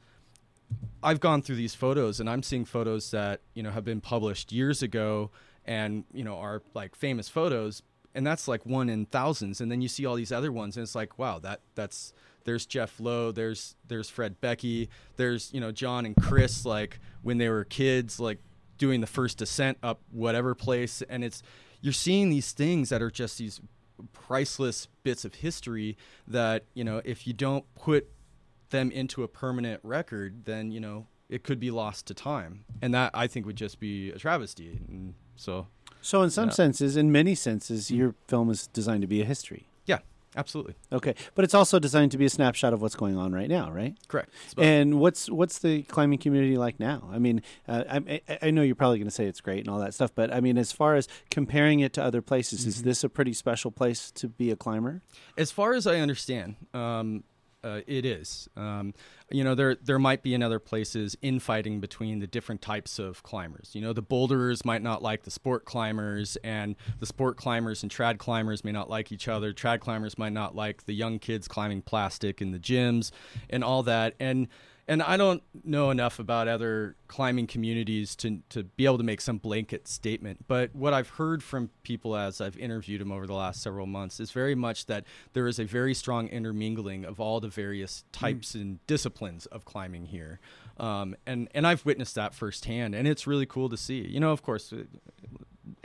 [1.01, 4.51] I've gone through these photos and I'm seeing photos that you know have been published
[4.51, 5.31] years ago
[5.65, 7.83] and you know are like famous photos
[8.15, 9.59] and that's like one in thousands.
[9.59, 12.13] And then you see all these other ones and it's like wow that that's
[12.45, 17.37] there's Jeff Lowe there's there's Fred Beckey there's you know John and Chris like when
[17.37, 18.39] they were kids like
[18.77, 21.01] doing the first descent up whatever place.
[21.09, 21.41] And it's
[21.81, 23.61] you're seeing these things that are just these
[24.11, 28.09] priceless bits of history that you know if you don't put
[28.73, 32.93] them into a permanent record then you know it could be lost to time and
[32.93, 35.67] that i think would just be a travesty and so
[36.01, 36.53] So, in some Yeah.
[36.63, 39.63] senses, in many senses, your film is designed to be a history.
[39.85, 39.99] yeah
[40.35, 43.47] absolutely Okay, but it's also designed to be a snapshot of what's going on right
[43.59, 43.93] now, right?
[44.09, 46.97] correct And what's what's the climbing community like now?
[47.11, 49.69] I mean, uh, I, I- I know you're probably going to say it's great and
[49.69, 51.07] all that stuff, but I mean, as far as
[51.37, 55.01] comparing it to other places, is this a pretty special place to be a climber?
[55.37, 57.23] As far as I understand, um,
[57.63, 58.49] uh, it is.
[58.55, 58.93] Um,
[59.31, 63.23] you know, there there might be in other places infighting between the different types of
[63.23, 63.71] climbers.
[63.73, 67.91] You know, the boulderers might not like the sport climbers, and the sport climbers and
[67.91, 69.53] trad climbers may not like each other.
[69.53, 73.11] Trad climbers might not like the young kids climbing plastic in the gyms,
[73.49, 74.15] and all that.
[74.19, 74.47] And
[74.87, 79.21] and I don't know enough about other climbing communities to, to be able to make
[79.21, 80.45] some blanket statement.
[80.47, 84.19] But what I've heard from people as I've interviewed them over the last several months
[84.19, 88.55] is very much that there is a very strong intermingling of all the various types
[88.55, 90.39] and disciplines of climbing here.
[90.77, 94.01] Um, and, and I've witnessed that firsthand, and it's really cool to see.
[94.01, 94.83] You know, of course, uh,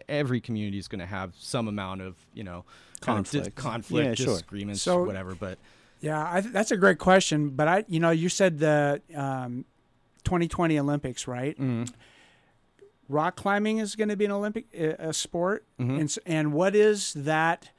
[0.08, 2.64] every community is going to have some amount of, you know,
[3.00, 3.56] kind of dis- Conflict.
[3.56, 4.34] conflict, Yeah, sure.
[4.34, 5.34] disagreements, So- whatever.
[5.34, 5.58] But
[6.00, 7.50] Yeah, I th- that's a great question.
[7.50, 9.64] But I, you know, you said the um,
[10.24, 11.56] 2020 Olympics, right?
[13.08, 17.14] Rock climbing is going to be an Olympic uh, a sport, and and what is
[17.14, 17.70] that?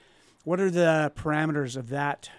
[0.44, 2.30] What are the parameters of that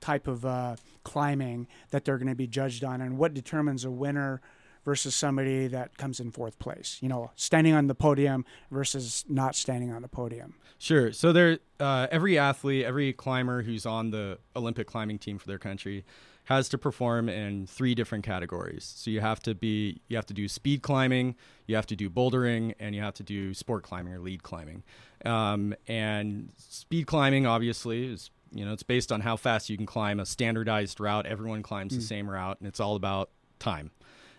[0.00, 3.90] type of uh, climbing that they're going to be judged on, and what determines a
[3.90, 4.40] winner
[4.88, 6.96] versus somebody that comes in fourth place?
[7.02, 10.54] You know, standing on the podium versus not standing on the podium.
[10.78, 11.12] Sure.
[11.12, 15.58] So there, uh, every athlete, every climber who's on the Olympic climbing team for their
[15.58, 16.04] country
[16.44, 18.90] has to perform in three different categories.
[18.96, 21.34] So you have to be, you have to do speed climbing,
[21.66, 24.82] you have to do bouldering, and you have to do sport climbing or lead climbing.
[25.26, 29.84] Um, and speed climbing, obviously, is you know it's based on how fast you can
[29.84, 31.26] climb a standardized route.
[31.26, 33.90] Everyone climbs the same route, and it's all about time.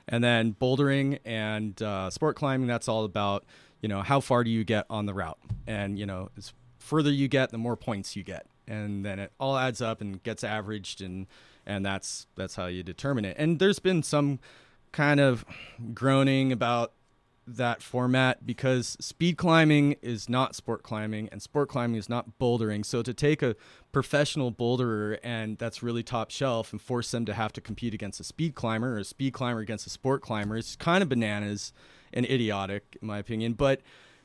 [0.10, 3.46] And then bouldering and uh, sport climbing, that's all about,
[3.80, 5.40] you know, how far do you get on the route?
[5.68, 8.48] And, you know, as further you get, the more points you get.
[8.68, 11.28] And then it all adds up and gets averaged and
[11.66, 13.36] and that's that's how you determine it.
[13.40, 14.40] And there's been some
[14.92, 15.46] kind of
[15.94, 16.94] groaning about
[17.58, 22.86] that format because speed climbing is not sport climbing and sport climbing is not bouldering.
[22.86, 23.56] So to take a
[23.92, 28.20] professional boulderer and that's really top shelf and force them to have to compete against
[28.20, 31.74] a speed climber or a speed climber against a sport climber is kind of bananas
[32.14, 33.54] and idiotic in my opinion.
[33.54, 33.82] But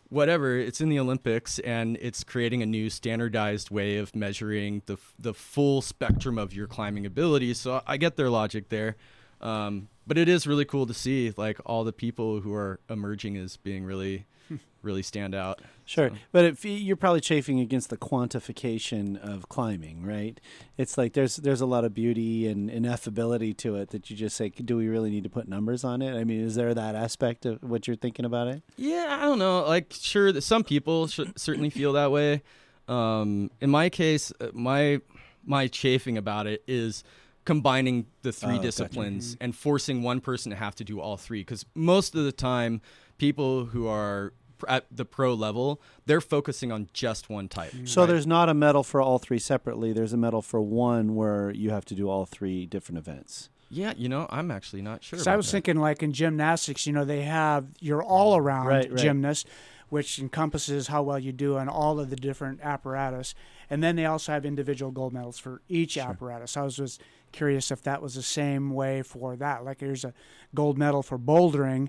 [0.08, 4.98] whatever, it's in the Olympics and it's creating a new standardized way of measuring the
[5.18, 7.60] the full spectrum of your climbing abilities.
[7.60, 8.96] So I get their logic there.
[9.40, 13.36] Um, but it is really cool to see like all the people who are emerging
[13.36, 14.26] as being really
[14.82, 15.60] really stand out.
[15.86, 20.38] Sure, So- but if you're probably chafing against the quantification of climbing, right?
[20.76, 24.36] It's like there's there's a lot of beauty and ineffability to it that you just
[24.36, 26.14] say, do we really need to put numbers on it?
[26.18, 28.62] I mean, is there that aspect of what you're thinking about it?
[28.76, 29.64] Yeah, I don't know.
[29.66, 32.42] Like, sure, that some people certainly feel that way.
[32.88, 35.00] Um, in my case, uh, my
[35.46, 37.04] my chafing about it is
[37.44, 38.62] combining the three Oh, gotcha.
[38.62, 39.44] disciplines mm-hmm.
[39.44, 41.40] and forcing one person to have to do all three.
[41.40, 42.80] Because most of the time,
[43.18, 44.32] people who are
[44.68, 47.72] at the pro level, they're focusing on just one type.
[47.72, 47.86] Mm-hmm.
[47.86, 48.06] So right?
[48.06, 49.92] there's not a medal for all three separately.
[49.92, 53.50] There's a medal for one where you have to do all three different events.
[53.70, 55.18] Yeah, you know, I'm actually not sure.
[55.18, 55.52] So I was that.
[55.52, 58.98] thinking, like in gymnastics, you know, they have your all around Right, right.
[58.98, 59.48] gymnast,
[59.88, 63.34] which encompasses how well you do on all of the different apparatus.
[63.68, 66.56] And then they also have individual gold medals for each apparatus.
[66.56, 67.02] I was just
[67.34, 69.64] curious if that was the same way for that.
[69.64, 70.14] Like there's a
[70.54, 71.88] gold medal for bouldering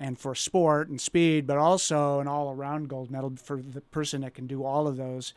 [0.00, 4.22] and for sport and speed, but also an all around gold medal for the person
[4.22, 5.34] that can do all of those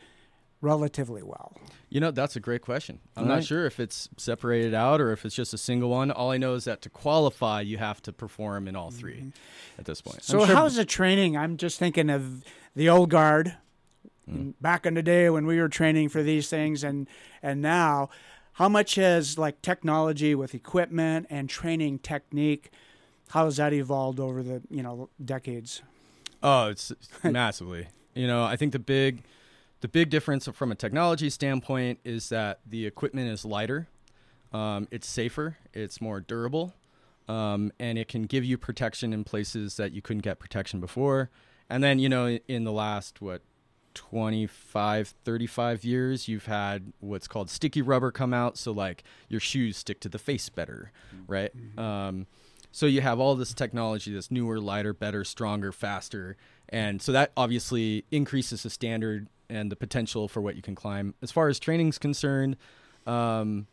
[0.60, 1.56] relatively well.
[1.88, 2.98] You know, that's a great question.
[3.16, 3.36] I'm Right.
[3.36, 6.10] not sure if it's separated out or if it's just a single one.
[6.10, 9.28] All I know is that to qualify, you have to perform in all 3 mm-hmm.
[9.78, 10.22] at this point.
[10.24, 11.36] So sure- how's the training?
[11.36, 12.42] I'm just thinking of
[12.74, 13.56] the old guard
[14.26, 17.08] in- back in the day when we were training for these things, and
[17.42, 18.10] and now,
[18.58, 22.72] how much has like technology with equipment and training technique?
[23.28, 25.80] How has that evolved over the you know decades?
[26.42, 26.92] Oh, it's
[27.22, 27.86] massively.
[28.14, 29.22] You know, I think the big
[29.80, 33.86] the big difference from a technology standpoint is that the equipment is lighter,
[34.52, 36.74] um, it's safer, it's more durable,
[37.28, 41.30] um, and it can give you protection in places that you couldn't get protection before.
[41.70, 43.42] And then, you know, in- in the last what
[43.98, 49.76] 25 35 years you've had what's called sticky rubber come out so like your shoes
[49.76, 50.92] stick to the face better
[51.26, 51.52] right?
[51.76, 52.26] Um,
[52.72, 56.36] so you have all this technology that's newer, lighter, better, stronger, faster,
[56.68, 61.14] and so that obviously increases the standard and the potential for what you can climb.
[61.22, 62.56] As far as training's concerned,
[63.06, 63.66] um,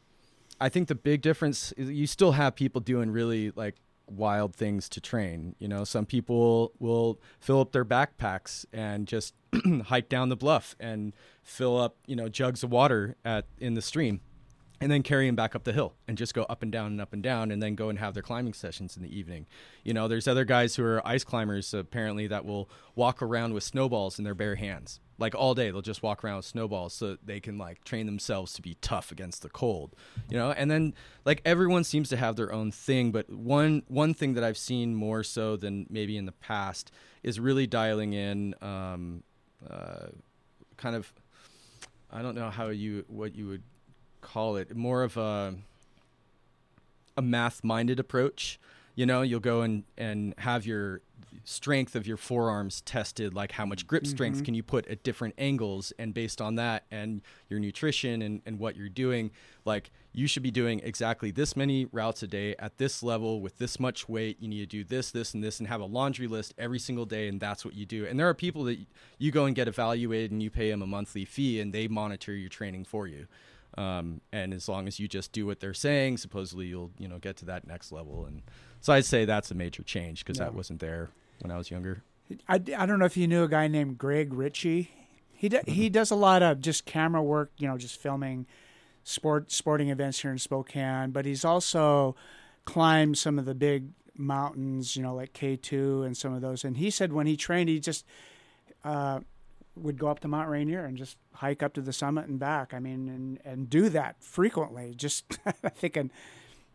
[0.61, 3.76] I think the big difference is you still have people doing really like
[4.08, 5.56] wild things to train.
[5.60, 9.34] You know, some people will fill up their backpacks and just
[9.86, 13.82] hike down the bluff and fill up, you know, jugs of water at in the
[13.82, 14.22] stream
[14.82, 17.01] and then carry them back up the hill and just go up and down and
[17.01, 19.45] up and down and then go and have their climbing sessions in the evening.
[19.84, 23.64] You know, there's other guys who are ice climbers apparently that will walk around with
[23.64, 24.99] snowballs in their bare hands.
[25.18, 28.53] Like all day they'll just walk around with snowballs so they can like train themselves
[28.53, 29.95] to be tough against the cold.
[30.30, 30.93] You know, and then
[31.24, 34.95] like everyone seems to have their own thing, but one one thing that I've seen
[34.95, 36.91] more so than maybe in the past
[37.24, 39.24] is really dialing in um
[39.70, 40.07] uh
[40.78, 41.13] kind of
[42.11, 43.63] I don't know how you what you would
[44.22, 45.55] call it more of a
[47.18, 48.59] a math minded approach
[48.95, 51.01] you know you'll go and and have your
[51.43, 55.33] strength of your forearms tested like how much grip strength can you put at different
[55.38, 59.31] angles and based on that and your nutrition and, and what you're doing
[59.65, 63.57] like you should be doing exactly this many routes a day at this level with
[63.57, 64.38] this much weight.
[64.39, 67.05] You need to do this this and this and have a laundry list every single
[67.05, 68.05] day and that's what you do.
[68.05, 68.79] And there are people that
[69.17, 72.33] you go and get evaluated and you pay them a monthly fee and they monitor
[72.33, 73.27] your training for you.
[73.77, 77.19] Um, and as long as you just do what they're saying supposedly you'll you know
[77.19, 78.25] get to that next level.
[78.25, 78.41] And
[78.79, 81.09] so i'd say that's a major change because that wasn't there
[81.41, 82.03] when i was younger
[82.47, 84.91] I, I don't know if you knew a guy named Greg Ritchie.
[85.33, 88.47] He do, he does a lot of just camera work, you know, just filming
[89.03, 91.11] sport sporting events here in Spokane.
[91.11, 92.15] But he's also
[92.65, 96.63] climbed some of the big mountains, you know, like K two and some of those.
[96.63, 98.05] And he said when he trained, he just
[98.83, 99.19] uh,
[99.75, 102.73] would go up to Mount Rainier and just hike up to the summit and back.
[102.73, 104.95] I mean, and and do that frequently.
[104.95, 105.25] Just
[105.75, 106.09] thinking,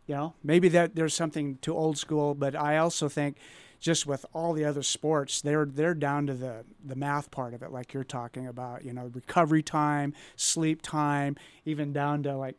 [0.06, 3.36] you know, maybe that there's something to old school, but I also think
[3.80, 7.62] just with all the other sports, they're they're down to the the math part of
[7.62, 8.84] it, like you're talking about.
[8.84, 12.56] You know, recovery time, sleep time, even down to like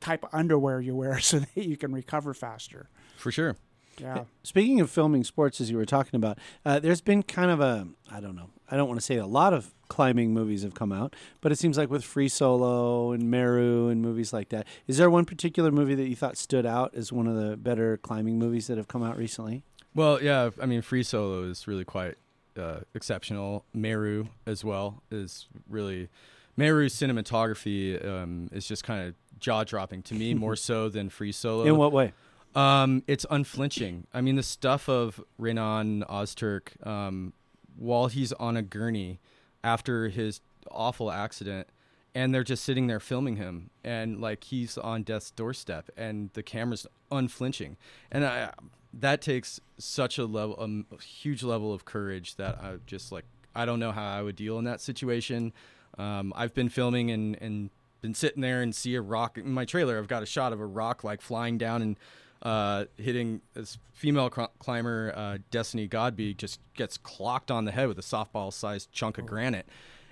[0.00, 2.88] type of underwear you wear so that you can recover faster.
[3.16, 3.56] for sure
[3.98, 4.24] Yeah.
[4.42, 7.88] Speaking of filming sports, as you were talking about, uh, there's been kind of a
[8.10, 8.50] I don't know.
[8.70, 11.58] I don't want to say a lot of climbing movies have come out, but it
[11.58, 14.66] seems like with Free Solo and Meru and movies like that.
[14.86, 17.96] Is there one particular movie that you thought stood out as one of the better
[17.98, 19.62] climbing movies that have come out recently?
[19.94, 22.16] Well, yeah, I mean, Free Solo is really quite
[22.58, 23.64] uh, exceptional.
[23.72, 26.08] Meru as well is really
[26.56, 31.32] Meru's cinematography um, is just kind of jaw dropping to me more so than Free
[31.32, 31.64] Solo.
[31.64, 32.12] In what way?
[32.54, 34.06] Um, it's unflinching.
[34.14, 37.32] I mean, the stuff of Renan Ozturk um,
[37.76, 39.18] while he's on a gurney
[39.64, 40.40] after his
[40.70, 41.68] awful accident,
[42.14, 46.42] and they're just sitting there filming him, and like he's on death's doorstep, and the
[46.44, 47.76] camera's unflinching,
[48.12, 48.52] and I
[49.00, 53.24] that takes such a level, um, a huge level of courage that I just like
[53.54, 55.52] I don't know how I would deal in that situation.
[55.98, 57.70] Um, I've been filming and and
[58.00, 59.98] been sitting there and see a rock in my trailer.
[59.98, 61.96] I've got a shot of a rock like flying down and
[62.42, 67.88] uh, hitting this female cr- climber, uh, Destiny Godby, just gets clocked on the head
[67.88, 69.66] with a softball-sized chunk of granite,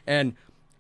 [0.07, 0.35] and.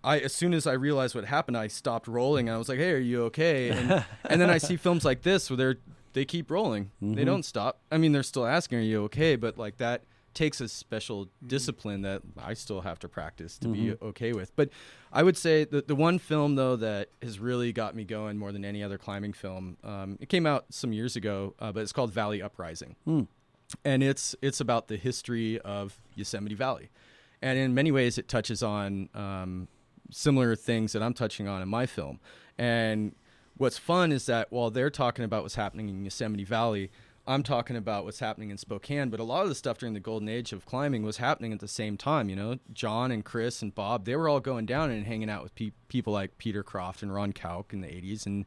[0.04, 2.48] I, as soon as I realized what happened, I stopped rolling.
[2.48, 5.22] And I was like, "Hey, are you okay?" And, and then I see films like
[5.22, 5.76] this where they're
[6.12, 6.90] they keep rolling.
[7.00, 7.80] They don't stop.
[7.90, 10.04] I mean, they're still asking, "Are you okay?" But like that
[10.34, 11.46] takes a special Mm-hmm.
[11.48, 14.54] discipline that I still have to practice to be okay with.
[14.56, 14.70] But
[15.12, 18.50] I would say the the one film though that has really got me going more
[18.52, 19.76] than any other climbing film.
[19.84, 22.96] Um, it came out some years ago, uh, but it's called Valley Uprising,
[23.84, 26.88] and it's it's about the history of Yosemite Valley,
[27.42, 29.68] and in many ways it touches on um,
[30.10, 32.20] similar things that I'm touching on in my film.
[32.58, 33.14] And
[33.56, 36.90] what's fun is that while they're talking about what's happening in Yosemite Valley,
[37.26, 39.08] I'm talking about what's happening in Spokane.
[39.08, 41.60] But a lot of the stuff during the golden age of climbing was happening at
[41.60, 42.28] the same time.
[42.28, 45.42] You know, John and Chris and Bob, they were all going down and hanging out
[45.42, 48.44] with pe- people like Peter Croft and Ron Kauk in the 80s and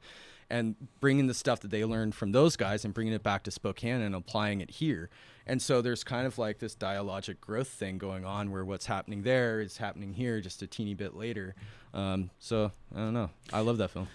[0.48, 3.50] and bringing the stuff that they learned from those guys and bringing it back to
[3.50, 5.10] Spokane and applying it here.
[5.48, 9.24] And so there's kind of like this dialogic growth thing going on where what's happening
[9.24, 11.56] there is happening here just a teeny bit later.
[11.96, 13.32] Um, so I don't know.
[13.52, 14.08] I love that film.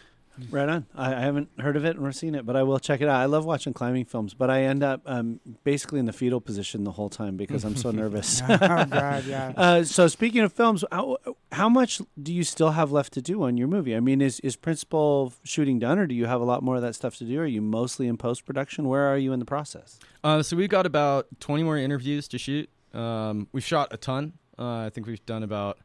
[0.51, 0.87] Right on.
[0.95, 3.20] I, I haven't heard of it or seen it, but I will check it out.
[3.20, 6.85] I love watching climbing films, but I end up um, basically in the fetal position
[6.85, 8.41] the whole time because I'm so nervous.
[8.49, 9.53] oh God, yeah.
[9.57, 11.18] Uh, so speaking of films, how,
[11.53, 13.95] how much do you still have left to do on your movie?
[13.95, 16.83] I mean, is is principal shooting done, or do you have a lot more of
[16.83, 17.41] that stuff to do?
[17.41, 18.89] Are you mostly in post production?
[18.89, 19.99] Where are you in the process?
[20.24, 22.70] Uh, so we've got about 20 more interviews to shoot.
[22.95, 24.35] Um, we've shot a ton.
[24.59, 25.78] Uh, I think we've done about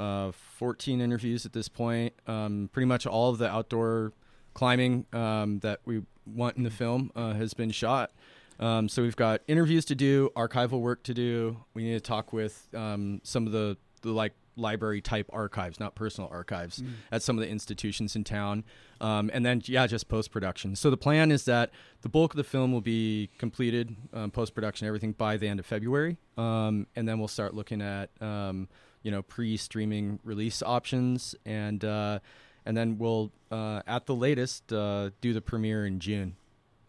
[0.00, 2.14] uh, 14 interviews at this point.
[2.26, 4.12] Um, pretty much all of the outdoor
[4.54, 8.12] climbing um, that we want in the film uh, has been shot.
[8.58, 11.58] Um, so we've got interviews to do, archival work to do.
[11.74, 15.94] We need to talk with um, some of the, the like library type archives, not
[15.94, 16.82] personal archives,
[17.12, 18.64] at some of the institutions in town.
[19.00, 20.76] Um, and then yeah, just post production.
[20.76, 21.70] So the plan is that
[22.02, 25.60] the bulk of the film will be completed, um, post production, everything by the end
[25.60, 28.68] of February, um, and then we'll start looking at um,
[29.02, 32.18] you know pre-streaming release options, and uh,
[32.64, 36.36] and then we'll uh, at the latest uh, do the premiere in June.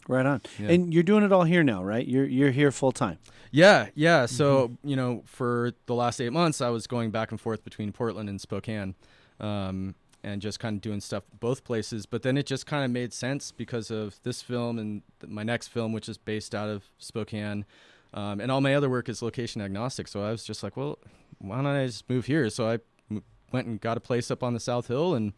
[0.07, 0.41] Right on.
[0.59, 0.69] Yeah.
[0.69, 2.05] And you're doing it all here now, right?
[2.05, 3.19] You're you're here full time.
[3.51, 4.25] Yeah, yeah.
[4.25, 7.91] So you know, for the last eight months, I was going back and forth between
[7.91, 8.95] Portland and Spokane,
[9.39, 9.93] um,
[10.23, 12.05] and just kind of doing stuff both places.
[12.05, 15.43] But then it just kind of made sense because of this film and th- my
[15.43, 17.65] next film, which is based out of Spokane,
[18.13, 20.07] um, and all my other work is location agnostic.
[20.07, 20.97] So I was just like, well,
[21.41, 22.49] why don't I just move here?
[22.49, 22.79] So I
[23.09, 25.33] m- went and got a place up on the South Hill and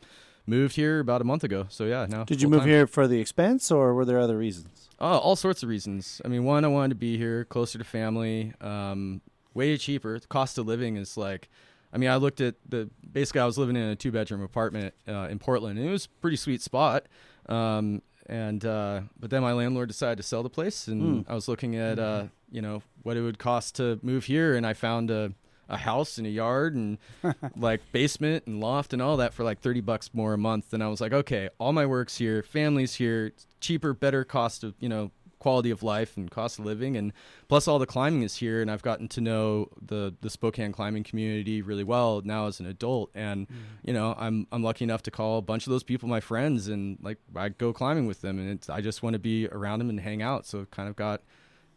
[0.46, 1.66] moved here about a month ago.
[1.70, 2.70] So yeah, now Did you move full-time.
[2.70, 4.90] here for the expense, or were there other reasons?
[5.00, 6.22] Oh, all sorts of reasons.
[6.24, 9.22] I mean, one, I wanted to be here, closer to family, um,
[9.54, 10.20] way cheaper.
[10.20, 11.50] The cost of living is like,
[11.94, 14.94] I mean, I looked at the basically, I was living in a two bedroom apartment
[15.08, 17.06] uh, in Portland, and it was a pretty sweet spot.
[17.48, 21.48] Um, and uh, but then my landlord decided to sell the place, and I was
[21.50, 25.12] looking at uh, you know what it would cost to move here, and I found
[25.12, 25.34] a
[25.74, 26.98] a house and a yard and
[27.56, 30.74] like basement and loft and all that for like 30 bucks more a month.
[30.74, 34.76] And I was like okay all my work's here family's here cheaper better cost of
[34.80, 35.12] you know
[35.44, 36.96] quality of life and cost of living.
[36.96, 37.12] And
[37.50, 41.04] plus all the climbing is here and I've gotten to know the the Spokane climbing
[41.04, 43.12] community really well now as an adult.
[43.14, 43.56] And mm.
[43.84, 46.70] you know I'm I'm lucky enough to call a bunch of those people my friends
[46.70, 49.80] and like I go climbing with them and it's, I just want to be around
[49.80, 50.46] them and hang out.
[50.46, 51.22] So kind of got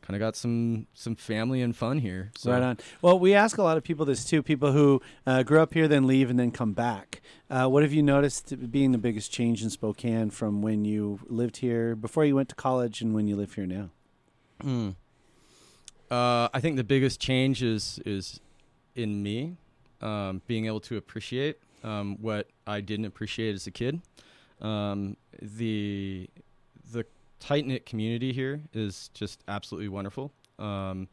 [0.06, 2.78] kind of got some some family and fun here so Right on.
[3.02, 4.42] Well, we ask a lot of people this too.
[4.42, 7.20] People who uh, grew up here, then leave, and then come back.
[7.50, 11.56] Uh, what have you noticed being the biggest change in Spokane from when you lived
[11.56, 13.90] here before you went to college and when you live here now?
[16.10, 18.40] Uh, I think the biggest change is is
[18.94, 19.56] in me,
[20.00, 24.00] um, being able to appreciate um, what I didn't appreciate as a kid.
[24.60, 26.30] Um, the
[26.92, 27.04] the
[27.40, 30.32] tight knit community here is just absolutely wonderful.
[30.58, 31.08] Um,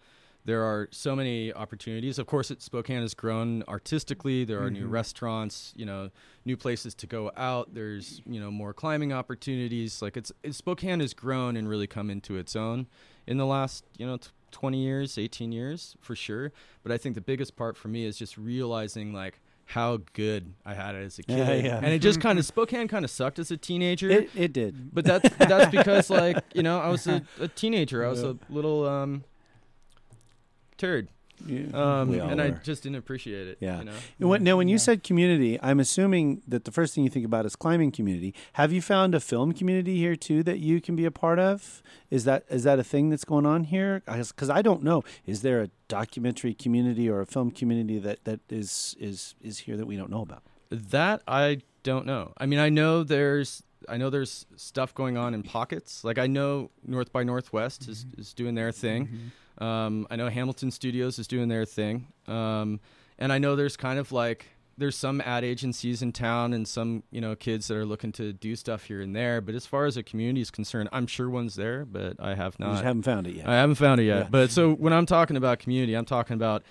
[0.46, 2.20] there are so many opportunities.
[2.20, 4.44] Of course, it, Spokane has grown artistically.
[4.44, 6.10] There are new restaurants, you know,
[6.44, 7.74] new places to go out.
[7.74, 10.02] There's you know more climbing opportunities.
[10.02, 12.88] Like it's, it's Spokane has grown and really come into its own
[13.26, 16.52] in the last you know t- 20 years, 18 years for sure.
[16.84, 19.40] But I think the biggest part for me is just realizing like
[19.74, 21.78] how good I had it as a kid, Yeah, yeah.
[21.82, 24.08] and it just kind of Spokane kind of sucked as a teenager.
[24.08, 24.94] It, it did.
[24.94, 28.06] But that's that's because like you know I was a, a teenager.
[28.06, 29.24] I was a little um
[30.78, 31.08] turd,
[31.74, 33.58] um, We all and I just didn't appreciate it.
[33.60, 33.80] Yeah.
[33.80, 33.92] You know?
[34.20, 37.26] And when- now, when you said community, I'm assuming that the first thing you think
[37.26, 38.34] about is climbing community.
[38.54, 41.82] Have you found a film community here too that you can be a part of?
[42.10, 44.02] Is that is that a thing that's going on here?
[44.06, 45.04] Because I don't know.
[45.26, 49.78] Is there a documentary community or a film community that, that is is is here
[49.78, 50.44] that we don't know about?
[50.70, 52.34] That I don't know.
[52.38, 56.04] I mean, I know there's I know there's stuff going on in pockets.
[56.04, 59.32] Like I know North by Northwest is, is doing their thing.
[59.60, 62.08] Um, I know Hamilton Studios is doing their thing.
[62.28, 62.80] Um,
[63.20, 67.04] and I know there's kind of like there's some ad agencies in town and some
[67.12, 69.40] you know kids that are looking to do stuff here and there.
[69.40, 72.56] But as far as a community is concerned, I'm sure one's there, but I have
[72.60, 72.72] You not.
[72.74, 73.48] just haven't found it yet.
[73.48, 74.18] I haven't found it yet.
[74.24, 74.28] Yeah.
[74.32, 76.64] But so when I'm talking about community, I'm talking about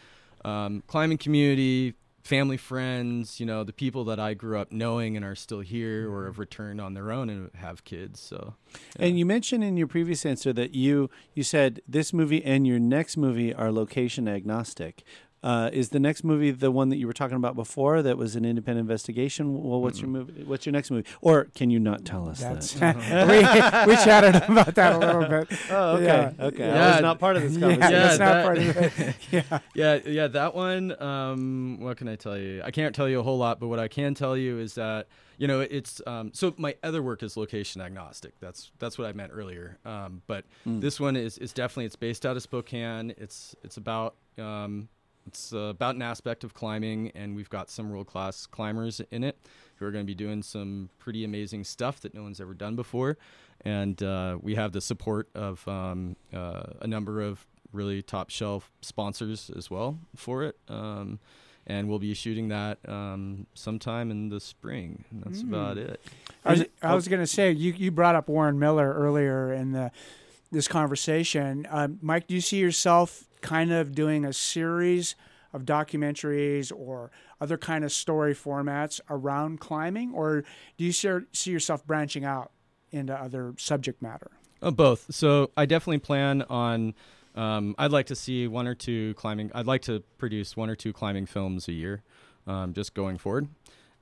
[0.45, 3.41] um, climbing community, family, friends.
[3.41, 6.27] You know, the people that I grew up knowing and are still here or mm-hmm.
[6.27, 8.20] have returned on their own and have kids.
[8.20, 8.55] So
[8.99, 12.79] And you mentioned in your previous answer that you you said this movie and your
[12.79, 15.03] next movie are location agnostic.
[15.43, 18.36] Uh, is the next movie the one that you were talking about before that was
[18.36, 19.62] an independent investigation?
[19.64, 20.45] Well, what's your movie?
[20.45, 21.09] What's your next movie?
[21.20, 22.97] Or can you not tell us That's that?
[23.86, 25.49] we, we chatted about that a little bit.
[25.70, 26.32] Oh, okay, Yeah.
[26.47, 26.66] okay.
[26.68, 26.86] Yeah.
[26.86, 27.93] I was not part of this Yeah, conversation.
[27.93, 29.16] that's not that- part of it.
[29.32, 29.59] Yeah.
[29.74, 31.03] yeah, yeah, that one.
[31.03, 32.62] Um, what can I tell you?
[32.64, 35.09] I can't tell you a whole lot, but what I can tell you is that
[35.38, 38.34] you know it's um, so my other work is location agnostic.
[38.40, 39.78] That's that's what I meant earlier.
[39.84, 43.12] Um, but this one is is definitely it's based out of Spokane.
[43.16, 44.88] It's it's about um,
[45.27, 49.25] it's uh, about an aspect of climbing, and we've got some world class climbers in
[49.25, 49.39] it
[49.77, 52.77] who are going to be doing some pretty amazing stuff that no one's ever done
[52.77, 53.16] before.
[53.64, 58.70] And uh, we have the support of um, uh, a number of really top shelf
[58.81, 60.57] sponsors as well for it.
[60.68, 61.20] Um,
[61.66, 65.05] and we'll be shooting that um, sometime in the spring.
[65.11, 66.01] And that's about it.
[66.45, 69.73] I was, I was going to say you, you brought up Warren Miller earlier in
[69.73, 69.93] the
[70.51, 71.66] this conversation.
[71.70, 75.14] Um, Mike, do you see yourself kind of doing a series
[75.53, 80.45] of documentaries or other kind of story formats around climbing, or
[80.78, 82.53] do you see, yourself branching out
[82.90, 84.30] into other subject matter?
[84.62, 85.07] Uh, both.
[85.14, 86.95] So I definitely plan on.
[87.34, 89.51] Um, I'd like to see one or two climbing.
[89.55, 92.03] I'd like to produce one or two climbing films a year,
[92.47, 93.49] um, just going forward.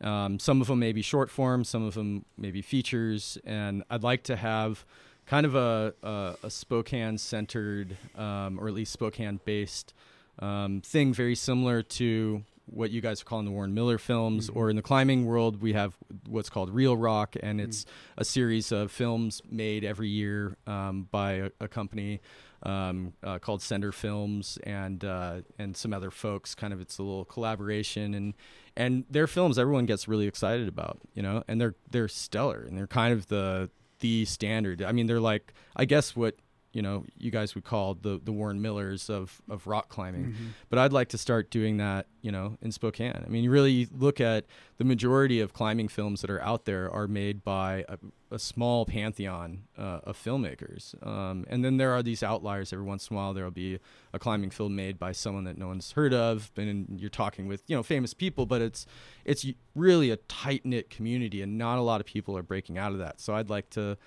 [0.00, 3.84] Um, some of them may be short form, some of them may be features, and
[3.90, 4.84] I'd like to have
[5.30, 9.94] kind of a, a, a Spokane centered, um, or at least Spokane based
[10.40, 14.70] um, thing, very similar to what you guys are calling the Warren Miller films, or
[14.70, 17.86] in the climbing world, we have what's called Reel Rock, and it's
[18.18, 22.20] a series of films made every year um, by a, a company
[22.64, 26.56] um, uh, called Sender Films and uh, and some other folks.
[26.56, 28.34] Kind of, it's a little collaboration, and
[28.76, 32.76] and their films everyone gets really excited about, you know, and they're they're stellar, and
[32.76, 33.70] they're kind of the
[34.00, 34.82] the standard.
[34.82, 36.36] I mean, they're like I guess what
[36.72, 40.34] you know you guys would call the the Warren Millers of of rock climbing.
[40.68, 43.24] But I'd like to start doing that, you know, in Spokane.
[43.24, 44.46] I mean, you really look at
[44.78, 47.98] the majority of climbing films that are out there are made by a,
[48.30, 52.72] a small pantheon uh, of filmmakers, um, and then there are these outliers.
[52.72, 53.78] Every once in a while, there will be
[54.12, 57.62] a climbing film made by someone that no one's heard of, and you're talking with
[57.66, 58.46] you know famous people.
[58.46, 58.86] But it's
[59.24, 59.44] it's
[59.74, 62.98] really a tight knit community, and not a lot of people are breaking out of
[62.98, 63.20] that.
[63.20, 63.98] So I'd like to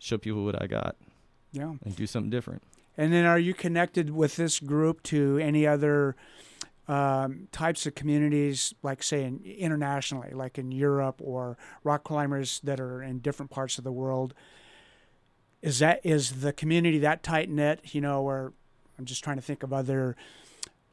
[0.00, 0.96] show people what I got
[1.52, 1.74] Yeah.
[1.84, 2.62] and do something different.
[2.96, 6.16] And then, are you connected with this group to any other
[6.88, 12.80] um, types of communities, like say in, internationally, like in Europe or rock climbers that
[12.80, 14.34] are in different parts of the world?
[15.62, 17.80] Is that is the community that tight knit?
[17.94, 18.52] You know, where
[18.98, 20.16] I'm just trying to think of other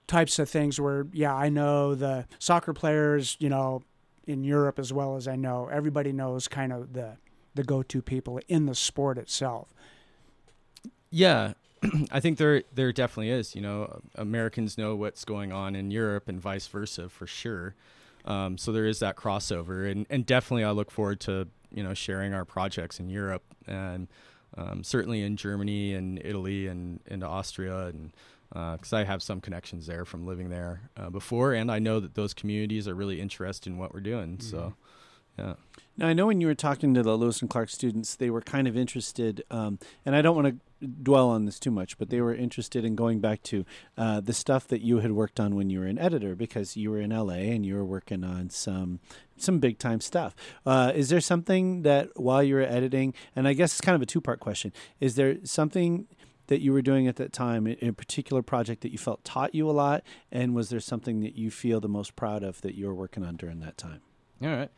[0.08, 3.82] types of things where, yeah, I know the soccer players, you know,
[4.28, 7.18] in Europe as well as I know everybody knows kind of the
[7.54, 9.74] the go-to people in the sport itself.
[11.16, 11.54] Yeah,
[12.12, 13.56] I think there there definitely is.
[13.56, 17.74] You know, Americans know what's going on in Europe and vice versa for sure.
[18.26, 21.94] Um, so there is that crossover, and and definitely I look forward to you know
[21.94, 24.10] sharing our projects in Europe and
[24.58, 28.12] um, certainly in Germany and Italy and into Austria and.
[28.54, 32.14] Because I have some connections there from living there uh, before, and I know that
[32.14, 34.40] those communities are really interested in what we're doing.
[34.40, 34.76] So,
[35.38, 35.56] yeah.
[35.98, 38.42] Now I know when you were talking to the Lewis and Clark students, they were
[38.42, 42.10] kind of interested, um, and I don't want to dwell on this too much, but
[42.10, 43.66] they were interested in going back to
[43.98, 46.92] uh, the stuff that you had worked on when you were an editor, because you
[46.92, 49.00] were in LA and you were working on some
[49.38, 50.36] some big time stuff.
[50.66, 54.02] Uh, is there something that while you were editing, and I guess it's kind of
[54.02, 56.08] a two part question, is there something
[56.48, 59.56] that you were doing at that time, in a particular project that you felt taught
[59.56, 62.76] you a lot, and was there something that you feel the most proud of that
[62.76, 64.02] you were working on during that time?
[64.42, 64.70] All right.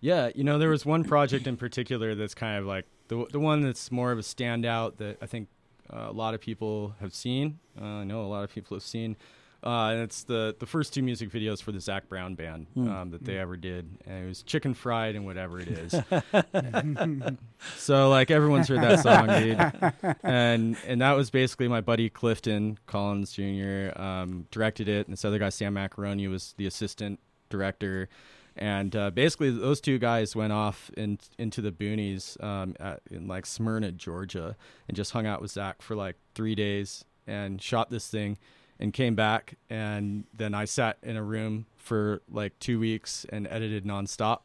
[0.00, 3.40] Yeah, you know, there was one project in particular that's kind of like the the
[3.40, 5.48] one that's more of a standout that I think
[5.92, 7.58] uh, a lot of people have seen.
[7.80, 9.16] Uh, I know a lot of people have seen.
[9.64, 13.10] Uh, and it's the the first two music videos for the Zac Brown band um,
[13.10, 15.92] that they ever did, and it was Chicken Fried and whatever it is.
[17.76, 20.16] so like everyone's heard that song, dude.
[20.22, 23.98] And and that was basically my buddy Clifton Collins Jr.
[24.00, 27.18] Um, directed it, and this other guy Sam Macaroni was the assistant
[27.48, 28.08] director.
[28.56, 33.28] And uh, basically, those two guys went off in, into the boonies um, at, in
[33.28, 34.56] like Smyrna, Georgia,
[34.88, 38.38] and just hung out with Zac for like three days and shot this thing.
[38.78, 43.46] and came back, and then I sat in a room for like two weeks and
[43.50, 44.40] edited nonstop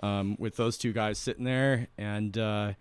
[0.00, 2.72] um, with those two guys sitting there, and uh,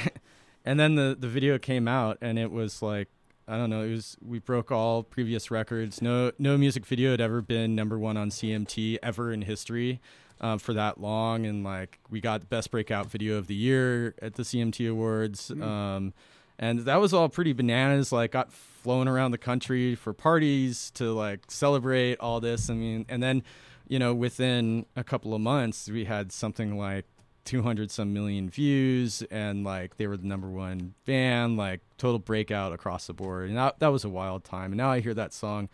[0.64, 3.08] and then the the video came out, and it was like
[3.46, 3.82] I don't know.
[3.82, 6.00] It was we broke all previous records.
[6.00, 10.00] No no music video had ever been number one on CMT ever in history
[10.44, 14.14] um, for that long, and like we got the best breakout video of the year
[14.20, 15.50] at the CMT Awards.
[15.50, 16.12] Um,
[16.58, 18.12] and that was all pretty bananas.
[18.12, 22.68] Like got flown around the country for parties to like celebrate all this.
[22.68, 23.42] I mean, and then
[23.88, 27.06] you know within a couple of months we had something like
[27.46, 32.72] 200 some million views and like they were the number one band like total breakout
[32.72, 35.34] across the board and that, that was a wild time and now i hear that
[35.34, 35.68] song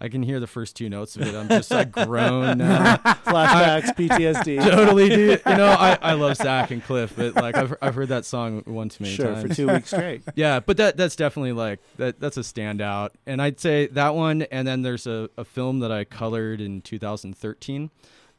[0.00, 3.94] i can hear the first two notes of it i'm just like grown now Flashbacks,
[3.96, 4.62] PTSD.
[4.70, 8.08] totally dude you know I, I love zac and cliff but like i've, I've heard
[8.08, 10.22] that song one too many Sure, times for two weeks straight.
[10.34, 13.10] yeah, but that that's definitely like that that's a standout.
[13.26, 16.80] And I'd say that one and then there's a, a film that I colored in
[16.82, 17.90] 2013.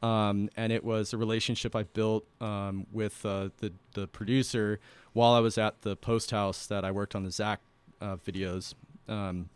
[0.02, 4.78] Um, and it was a relationship I built um, with uh, the the producer
[5.12, 7.60] while I was at the post house that I worked on the Zac
[8.00, 8.74] uh, videos.
[9.08, 9.48] Um,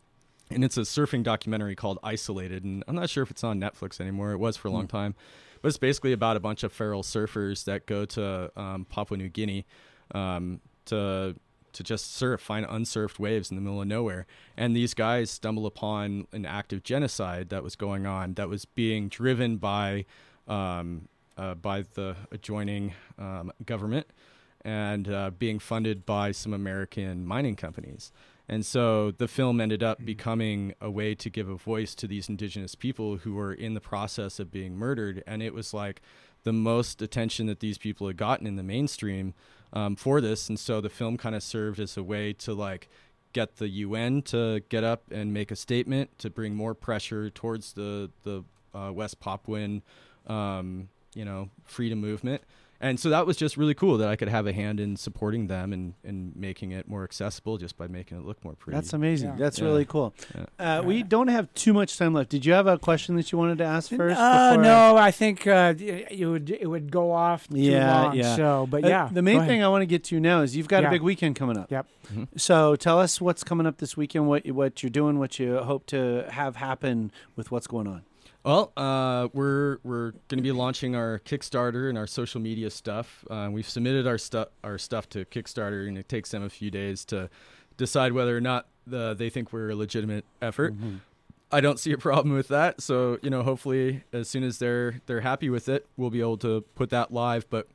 [0.54, 4.00] and it's a surfing documentary called Isolated, and I'm not sure if it's on Netflix
[4.00, 4.32] anymore.
[4.32, 5.14] It was for a long time,
[5.60, 9.28] but it's basically about a bunch of feral surfers that go to um, Papua New
[9.28, 9.66] Guinea
[10.14, 11.36] um, to
[11.72, 14.26] to just surf, find unsurfed waves in the middle of nowhere.
[14.58, 19.08] And these guys stumble upon an active genocide that was going on, that was being
[19.08, 20.04] driven by
[20.46, 24.06] um, uh, by the adjoining um, government
[24.64, 28.12] and uh, being funded by some American mining companies.
[28.52, 32.28] And so the film ended up becoming a way to give a voice to these
[32.28, 35.24] indigenous people who were in the process of being murdered.
[35.26, 36.02] And it was like
[36.44, 39.32] the most attention that these people had gotten in the mainstream
[39.72, 40.50] um, for this.
[40.50, 42.90] And so the film kind of served as a way to like
[43.32, 47.72] get the UN to get up and make a statement to bring more pressure towards
[47.72, 48.44] the the
[48.74, 49.80] uh, West Papuan,
[50.26, 52.42] um, you know, freedom movement.
[52.82, 55.46] And so that was just really cool that I could have a hand in supporting
[55.46, 58.74] them and, and making it more accessible just by making it look more pretty.
[58.76, 59.30] That's amazing.
[59.30, 59.36] Yeah.
[59.36, 59.66] That's Yeah.
[59.66, 60.12] really cool.
[60.58, 62.28] Uh, we don't have too much time left.
[62.30, 64.18] Did you have a question that you wanted to ask first?
[64.18, 68.02] Uh, before I- no, I think uh, it would it would go off too Yeah,
[68.02, 68.16] long.
[68.16, 68.34] yeah.
[68.36, 70.66] So, but Uh, yeah, the main thing I want to get to now is you've
[70.68, 71.70] got a big weekend coming up.
[71.70, 71.86] Yep.
[72.36, 74.26] So tell us what's coming up this weekend.
[74.26, 75.20] What what you're doing.
[75.20, 78.02] What you hope to have happen with what's going on.
[78.44, 83.24] Well, uh, we're we're going to be launching our Kickstarter and our social media stuff.
[83.30, 86.70] Uh, we've submitted our stuff our stuff to Kickstarter, and it takes them a few
[86.70, 87.30] days to
[87.76, 90.74] decide whether or not the, they think we're a legitimate effort.
[91.52, 92.80] I don't see a problem with that.
[92.80, 96.38] So you know, hopefully, as soon as they're they're happy with it, we'll be able
[96.38, 97.48] to put that live.
[97.48, 97.68] But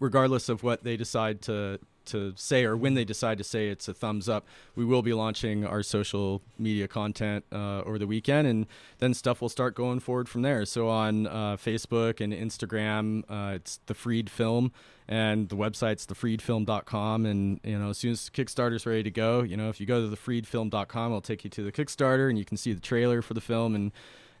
[0.00, 3.88] regardless of what they decide to to say or when they decide to say it's
[3.88, 8.46] a thumbs up, we will be launching our social media content uh, over the weekend,
[8.46, 8.66] and
[8.98, 10.64] then stuff will start going forward from there.
[10.64, 14.72] So on uh, Facebook and Instagram, uh, it's the Freed Film,
[15.08, 17.26] and the website's thefreedfilm.com.
[17.26, 20.08] And you know, as soon as Kickstarter's ready to go, you know, if you go
[20.08, 23.34] to thefreedfilm.com, it'll take you to the Kickstarter, and you can see the trailer for
[23.34, 23.92] the film and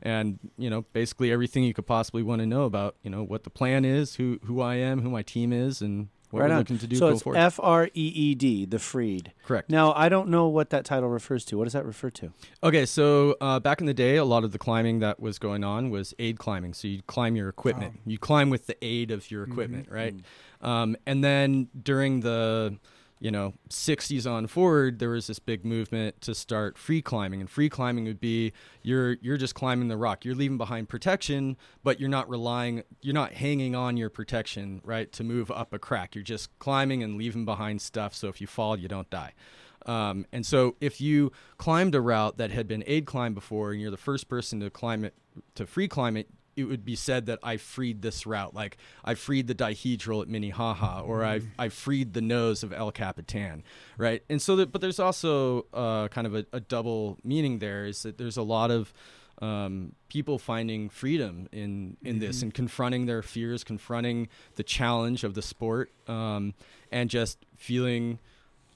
[0.02, 3.44] and you know basically everything you could possibly want to know about you know what
[3.44, 6.52] the plan is who who i am who my team is and what right we're
[6.54, 6.58] on.
[6.58, 9.32] looking to do so it's F R E E D, the Freed.
[9.44, 11.58] correct Now I don't know what that title refers to.
[11.58, 12.32] What does that refer to?
[12.62, 15.64] okay so uh, back in the day a lot of the climbing that was going
[15.64, 19.30] on was aid climbing so you climb your equipment you climb with the aid of
[19.30, 20.14] your equipment right
[20.62, 22.76] um, and then during the
[23.18, 27.48] you know 60s on forward there was this big movement to start free climbing and
[27.48, 28.52] free climbing would be
[28.82, 30.24] you're you're just climbing the rock.
[30.24, 35.10] You're leaving behind protection but you're not relying you're not hanging on your protection right
[35.12, 36.14] to move up a crack.
[36.14, 39.32] You're just climbing and leaving behind stuff so if you fall you don't die.
[39.86, 43.80] Um, and so if you climbed a route that had been aid climbed before and
[43.80, 45.14] you're the first person to climb it
[45.54, 49.14] to free climb it it would be said that I freed this route, like I
[49.14, 53.62] freed the dihedral at Minnehaha, or I I freed the nose of El Capitan,
[53.98, 54.22] right?
[54.30, 57.84] And so, that, but there's also uh, kind of a, a double meaning there.
[57.84, 58.92] Is that there's a lot of
[59.42, 65.34] um, people finding freedom in in this and confronting their fears, confronting the challenge of
[65.34, 66.54] the sport, um,
[66.90, 68.18] and just feeling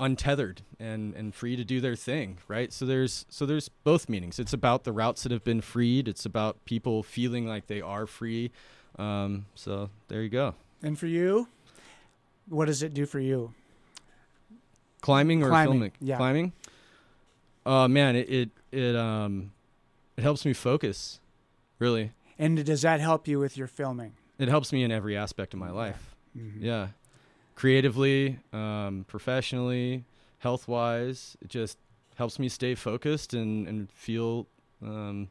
[0.00, 2.72] untethered and and free to do their thing right?
[2.72, 4.38] So there's so there's both meanings.
[4.38, 6.08] It's about the routes that have been freed.
[6.08, 8.50] It's about people feeling like they are free.
[8.98, 10.54] Um, so there you go.
[10.82, 11.46] And for you,
[12.48, 13.52] what does it do for you?
[15.02, 15.92] climbing or Climbing, filming?
[16.00, 16.16] yeah.
[16.16, 16.52] climbing?
[17.64, 19.52] Oh man it, it it um
[20.16, 21.20] it helps me focus
[21.78, 22.12] really.
[22.38, 24.14] And does that help you with your filming?
[24.38, 26.14] it helps me in every aspect of my life.
[26.36, 26.54] Mhm.
[26.60, 26.88] yeah
[27.54, 30.04] creatively um, professionally
[30.38, 31.78] health wise it just
[32.20, 34.46] helps me stay focused and, and feel
[34.82, 35.28] um,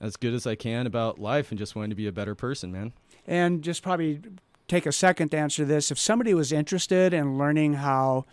[0.00, 2.70] as good as I can about life and just wanting to be a better person,
[2.70, 2.92] man.
[3.26, 4.20] And just probably
[4.68, 5.90] take a second to answer this.
[5.90, 8.24] If somebody was interested in learning how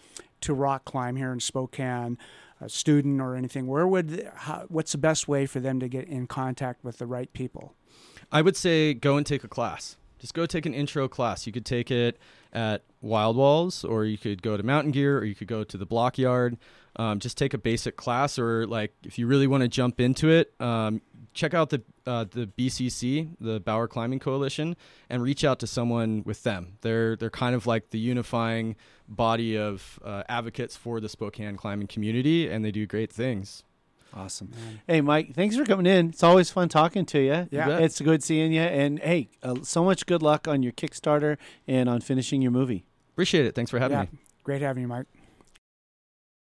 [0.41, 2.17] to rock climb here in Spokane,
[2.61, 6.07] a student or anything, where would how, what's the best way for them to get
[6.07, 7.73] in contact with the right people?
[8.31, 9.95] I would say go and take a class.
[10.19, 11.47] Just go take an intro class.
[11.47, 12.19] You could take it
[12.53, 15.77] at Wild Walls, or you could go to Mountain Gear, or you could go to
[15.77, 16.57] the Bloc Yard.
[16.95, 20.29] Um, just take a basic class, or like if you really want to jump into
[20.29, 21.01] it, um,
[21.33, 24.75] check out the uh, the BCC, the Bower Climbing Coalition,
[25.09, 26.77] and reach out to someone with them.
[26.81, 28.75] They're they're kind of like the unifying
[29.07, 33.63] body of uh, advocates for the Spokane climbing community, and they do great things.
[34.13, 34.51] Awesome.
[34.87, 36.09] Hey, Mike, thanks for coming in.
[36.09, 37.47] It's always fun talking to you.
[37.51, 37.67] Yeah.
[37.67, 37.83] bet.
[37.83, 38.61] It's good seeing you.
[38.61, 41.37] And hey, uh, so much good luck on your Kickstarter
[41.67, 42.85] and on finishing your movie.
[43.13, 43.55] Appreciate it.
[43.55, 44.09] Thanks for having yeah, me.
[44.43, 45.05] great having you, Mike.